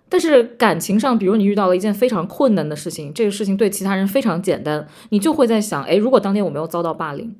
[0.08, 7.34] 但是感情上，比如你遇到了一件非常困难的事情，这个事情对其他人非常简单，你就会在想，哎，如果当天我没有遭到霸凌，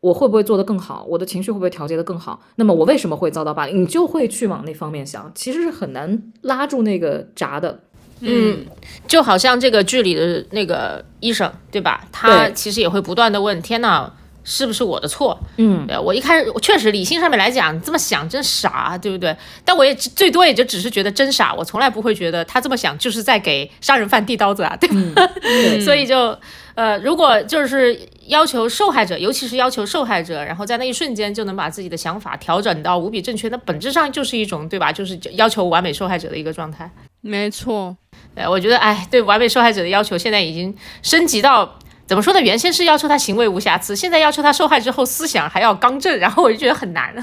[0.00, 1.04] 我会不会做得更好？
[1.10, 2.40] 我的情绪会不会调节得更好？
[2.56, 3.82] 那么我为什么会遭到霸凌？
[3.82, 7.80] 你就会去往那方面想，其实是很难拉住那个闸的。
[8.20, 8.66] 嗯，
[9.06, 12.04] 就好像这个剧里的那个医生，对吧？
[12.12, 14.12] 他其实也会不断的问：天哪，
[14.44, 15.38] 是不是我的错？
[15.56, 19.36] 嗯，对我一开始我确实理性上面来讲，这么想真傻，对不对？
[19.64, 25.26] 但我也只最多也就只是觉得真傻，我从来不会觉得他这么想就是在给杀人犯递刀子啊，对吧？
[25.40, 26.36] 对 所以就
[26.74, 34.92] 呃，如果就是要求受害者，尤其是要求受害者，然后在那一瞬间就能把自己的想法调整到无比正确，那本质上就是一种对吧？
[34.92, 36.90] 就是要求完美受害者的一个状态。
[37.28, 37.96] 没错，
[38.34, 42.40] 呃，我觉得，哎，对完美受害者的要求现在已经升级到怎么说呢？
[42.40, 47.14] 原先是要求他行为无瑕疵，现在要求他受害之后思想还要刚正，然后我就觉得很难。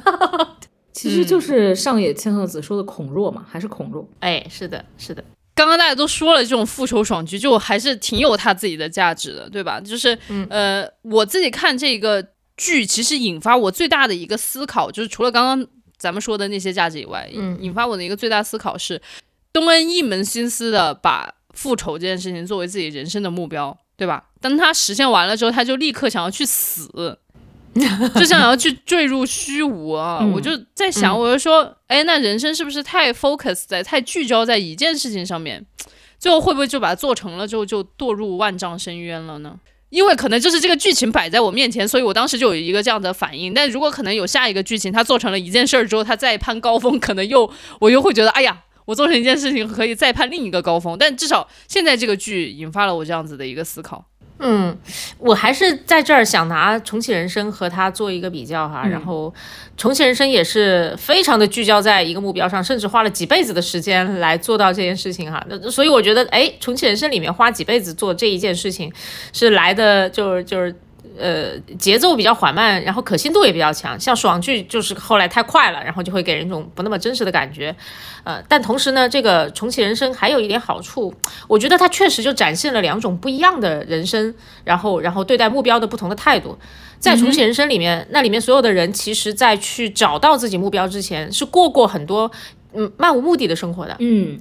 [0.94, 4.08] 其实就是上野千鹤子说的恐弱嘛，还是恐弱。
[4.22, 9.82] 哎，是的，是的，刚刚大家都说了，这种复仇爽剧就还是挺有它自己的价值的，对吧？
[9.82, 10.18] 就是，
[10.50, 12.26] 呃，我自己看这个
[12.56, 19.02] 剧，其实引发我最大的一个思考，就是除了刚刚咱们说的那些价值以外，嗯引发我的一个最大思考是，
[19.56, 24.26] 东恩一门心思的把复仇这件事情作为自己人生的目标，对吧？
[24.42, 27.20] 当他实现完了之后，他就立刻想要去死。
[28.16, 30.20] 就想要去坠入虚无啊！
[30.22, 35.66] 嗯我就在想，我就说，哎，那人生是不是太 focus 在、太聚焦在一件事情上面，
[36.20, 39.58] 最后会不会就把它做成了之后就堕入万丈深渊了呢？
[39.90, 43.54] 因为可能就是这个剧情摆在我面前，所以我当时就有一个这样的反应。
[43.54, 47.50] 但如果可能有下一个剧情，他做成了一件事儿之后，他再攀高峰，可能又
[47.80, 50.96] 我又会觉得，哎呀，我做成一件事情可以再攀另一个高峰。
[50.98, 54.06] 但至少现在这个剧引发了我这样子的一个思考。
[54.38, 54.78] 嗯，
[55.18, 59.34] 我还是在这儿想拿重启人生和他做一个比较哈，然后
[59.78, 65.42] 重启人生也是非常的聚焦在一个目标上，甚至花了几辈子的时间来做到这件事情哈。
[65.48, 68.92] 那所以我觉得，哎，重启人生里面花几辈子做这一件事情，
[69.32, 70.76] 是来的就是就是。
[71.18, 74.00] 呃，节奏比较缓慢，然后可信度也比较强。
[74.00, 77.76] 像爽剧就是后来太快了，然后就会给人一种不那么真实的感觉。
[78.24, 81.14] 呃，但同时呢，这个重启人生还有一点好处，
[81.48, 86.58] 我觉得它确实就展现了两种不一样的人生，然后然后对待目标的不同的态度。
[86.98, 92.32] 在重启人生里面，那里面所有的人其实在去找到自己目标之前，是过过很多
[92.74, 93.96] 嗯漫无目的的生活的。
[94.00, 94.40] 嗯，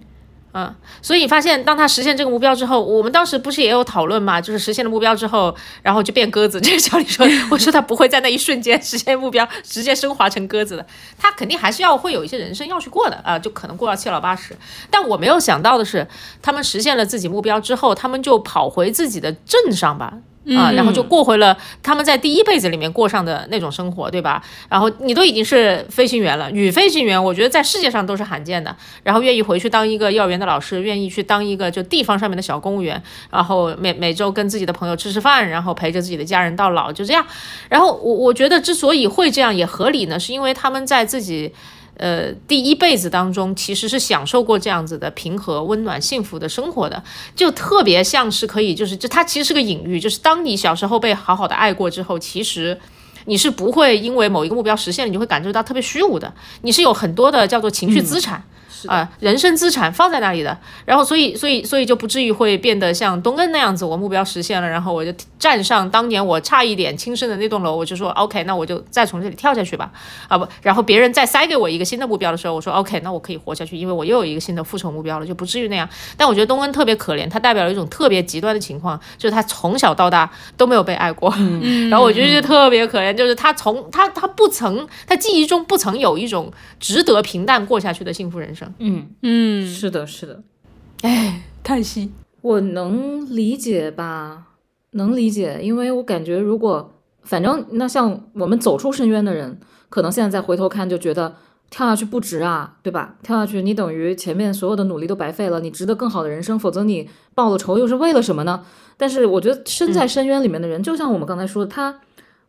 [0.56, 4.40] 嗯，所以你发现，当他实现这个目标之后，我们当时不是也有讨论嘛？
[4.40, 5.52] 就是实现了目标之后，
[5.82, 6.60] 然后就变鸽子。
[6.60, 10.86] 这 个小李说， 我说他不会在那一瞬间实现目标，直接升华成鸽子的，
[11.18, 14.56] 他肯定还是要会有一些人生要去过的啊、就可能过到七老八十。
[14.88, 16.06] 但我没有想到的是，
[16.40, 20.18] 他们实现了自己目标之后，他们就跑回自己的镇上吧。
[20.56, 24.42] 啊，然后就过回了他们在第一辈子里面过上的那种生活，对吧？
[24.68, 28.74] 然后你都已经是飞行员了，女飞行员，我觉得在世界上都是罕见的。
[29.02, 37.24] 然后愿意回去当一个幼儿园的老师，愿意去当一个就地方上面的小公务员，然后每每周跟自己的朋友吃吃饭，然后陪着自己的家人到老，就这样。
[37.68, 41.52] 然后我我觉得之所以会这样也合理呢，是因为他们在自己。
[41.96, 47.02] 呃，第一辈子当中其实是享受过这样子的平和、温暖、幸福的生活的，
[47.36, 52.78] 就特别像是可以，就是就它其实是个隐喻，就是当你小时候被好好的爱过之后，其实
[53.26, 56.34] 你是不会因为某一个目标实现了，你就会感受到特别虚无的。
[56.62, 58.44] 你是有很多的叫做情绪资产。
[58.88, 69.90] 啊，人生资产放在那里的，然后所以所以所以就不至于会变得像东恩那样子，我目标实现了，然后我就站上当年我差一点轻生的那栋楼，我就说 OK，那我就再从这里跳下去吧，
[70.28, 75.88] 啊不，然后别人再塞给我一个新的目标的时候，我说 OK，那我可以活下去，因为我又有一个新的复仇目标了，就不至于那样。
[76.16, 81.32] 但我觉得东恩特别可怜，他代表了一种特别极端的情况，就是他从小到大都没有被爱过，
[81.90, 88.73] 然后我觉得就特别可怜，就是他从他他不曾他记忆中不曾有一种值得平淡过下去的幸福人生。
[88.78, 90.42] 嗯嗯，是的，是的，
[91.02, 92.10] 哎，叹息。
[92.42, 94.48] 我能理解吧，
[94.90, 99.58] 能理解，因为我感觉如果反正那像我们走出深渊的人，
[99.88, 101.36] 可能现在再回头看就觉得
[101.70, 103.16] 跳下去不值啊，对吧？
[103.22, 108.64] 跳下去你等于前面所有的努力都白费了，你值得更好的人生，否则你报了仇又是为了什么呢？
[108.98, 112.00] 但是我觉得身在深渊里面的人，就像我们刚才说的，他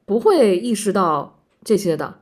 [0.06, 2.16] 不会意识到这些的。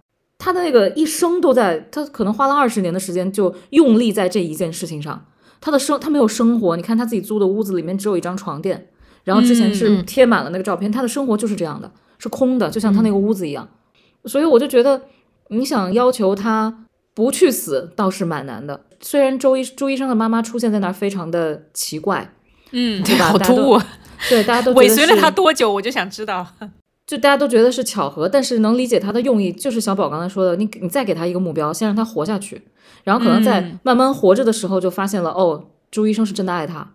[0.44, 5.26] 他的那个一生都在，他可能花了二十年的时间就用力在这一件事情上。
[5.62, 8.89] 他的生他没有生活，你看他自己租的屋子里面只有一张床垫，
[9.24, 10.91] 然后之前是贴满了那个照片。
[10.91, 13.66] 他的生活就是这样的，是空的，就像他那个屋子一样。
[14.26, 15.04] 所以我就觉得，
[15.48, 18.82] 你想要求他不去死，倒是蛮难的。
[19.00, 22.34] 虽然周医周医生的妈妈出现在那儿非常的奇怪，
[22.72, 23.30] 嗯，对吧？
[23.30, 23.82] 好突兀，
[24.28, 26.46] 对，大家都尾随了他多久，我就想知道。
[27.06, 32.62] 就大家都觉得是巧合，但是能理解他的用意，就是小宝刚才说的，你你再给他一个目标，先让他活下去，
[33.04, 36.93] 然后可能在慢慢活着的时候，就发现了哦，朱医生是真的爱他，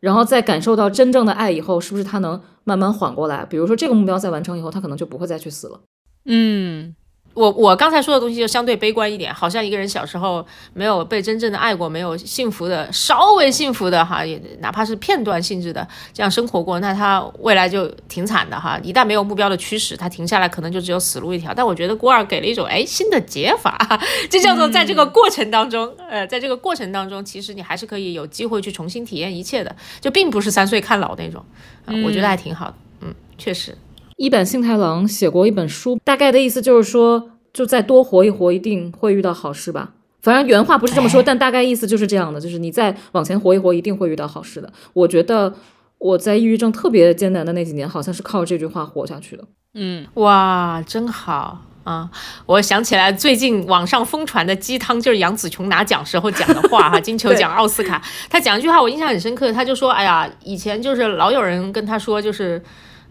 [0.00, 3.46] 然后在感受到真正的爱以后，是不是他能慢慢缓过来？
[3.46, 5.80] 比如说这个目标在完成以后，他可能就不会再去死了。
[6.26, 6.94] 嗯。
[7.32, 18.78] 我我刚才说的东西就相对悲观一点，好像一个人小时候没有被真正的爱过，没有幸福的稍微幸福的哈，也哪怕是片段性质的这样生活过，那他未来就挺惨的哈。
[18.82, 21.54] 一旦没有目标的驱使，他停下来可能就只有死路一条。
[21.54, 23.78] 但我觉得郭二给了一种哎新的解法，
[24.28, 31.44] 这叫做在这个过程当中，呃，在这个过程当中，其实你还是可以有机会去重新体验一切的，就并不是三岁看老那种，
[31.86, 33.76] 嗯，我觉得还挺好的，嗯，确实。
[34.20, 39.92] 一本幸太郎写过一本书，大概的意思就是说，就再多活一活，一定会遇到好事吧。
[40.20, 44.70] 反正原话不是这么说，但大概意思就是这样的，就是你再往前活一活，一定会遇到好事的。
[44.92, 45.54] 我觉得
[45.96, 49.44] 我在抑郁症特别艰难的那几年，好像是靠这句话活下去的。
[49.72, 52.10] 嗯，哇，真好啊！
[52.44, 62.62] 我想起来最近网上疯传的鸡汤，就是杨紫琼拿奖时候讲的话哈， 金球奖、奥斯卡，他讲一句话我印象很深刻，他就说：“哎呀，以前就是老有人跟他说，就是。”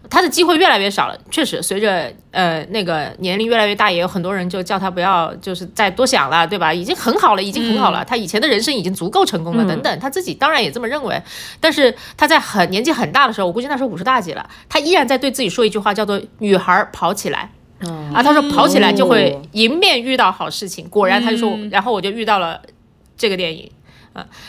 [0.08, 6.72] 他的机会越来越少了，确实，随着呃那个年龄越来越大，也有很多人就叫他不要，就是再多想了，对吧？
[6.72, 11.20] 已经很好了，已经很好了，他以前的人生已经足够成功了，等等，他自己当然也这么认为。
[11.60, 17.50] 但是他在很年纪很大的时候，我估计那时候五十大几了，他依然在对自己说一句话，叫做“女孩跑起来”。
[18.12, 20.86] 啊，他说跑起来就会迎面遇到好事情。
[20.88, 22.60] 果然，他就说，然后我就遇到了
[23.16, 23.70] 这个电影。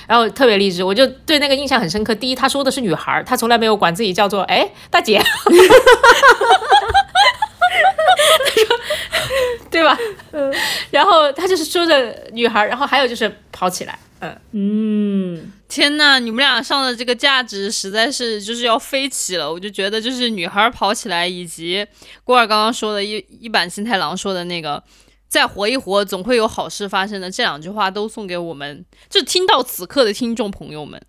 [0.07, 2.13] 然后特别励志，我就对那个印象很深刻。
[2.15, 5.49] 第一，他说的是女孩，他从来没有管自己叫做哎大姐，他
[8.55, 8.77] 说
[9.69, 9.97] 对吧？
[10.31, 10.53] 嗯，
[10.91, 19.51] 然后他就是说着女孩，然后还有就是跑起来，嗯嗯，天呐，你们俩上的这个价值实在是就是要飞起了。
[19.51, 21.85] 我就觉得就是女孩跑起来，以及
[22.23, 24.83] 郭二刚刚说的一一版新太郎说的那个。
[25.31, 27.31] 再活一活，总会有好事发生的。
[27.31, 31.01] 这两句话都送给我们，就听到此刻的听众朋友们。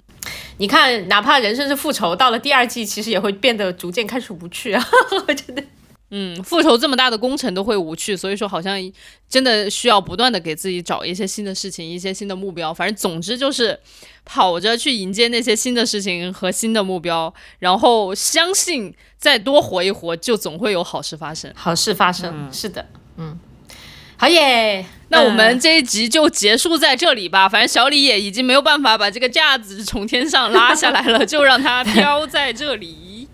[0.58, 4.84] 你看，哪怕人生是复仇，到了第二季，其实也会变得逐渐开始无趣啊！
[5.26, 5.64] 我觉得，
[6.10, 8.78] 嗯，复仇这么大的工程都会无趣，所以说好像
[9.28, 12.72] 真的需要不断的给自己找一些新的事情，一些新的目标。
[12.72, 13.76] 反正总之就是
[14.24, 21.52] 跑着去迎接那些新的事情和新的目标，然后相信再多活一活，就总会有好事发生。
[21.56, 23.36] 好事发生，是的，嗯。
[24.22, 27.48] 好耶，那我们这一集就结束在这里吧。
[27.48, 33.26] 反正小李也已经没有办法把这个架子从天上拉下来了， 就让它飘在这里。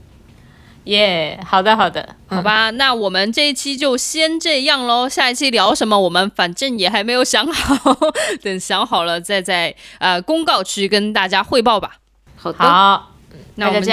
[0.84, 2.70] 耶，好的好的，好吧。
[2.70, 5.06] 那我们这一期就先这样喽。
[5.06, 6.00] 下一期聊什么？
[6.00, 7.94] 我们反正也还没有想好，
[8.42, 11.96] 等想好了再在呃公告区跟大家汇报吧。
[12.34, 13.12] 好的，好，
[13.56, 13.86] 那我们就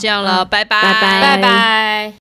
[0.00, 2.12] 这样了，拜拜拜拜拜。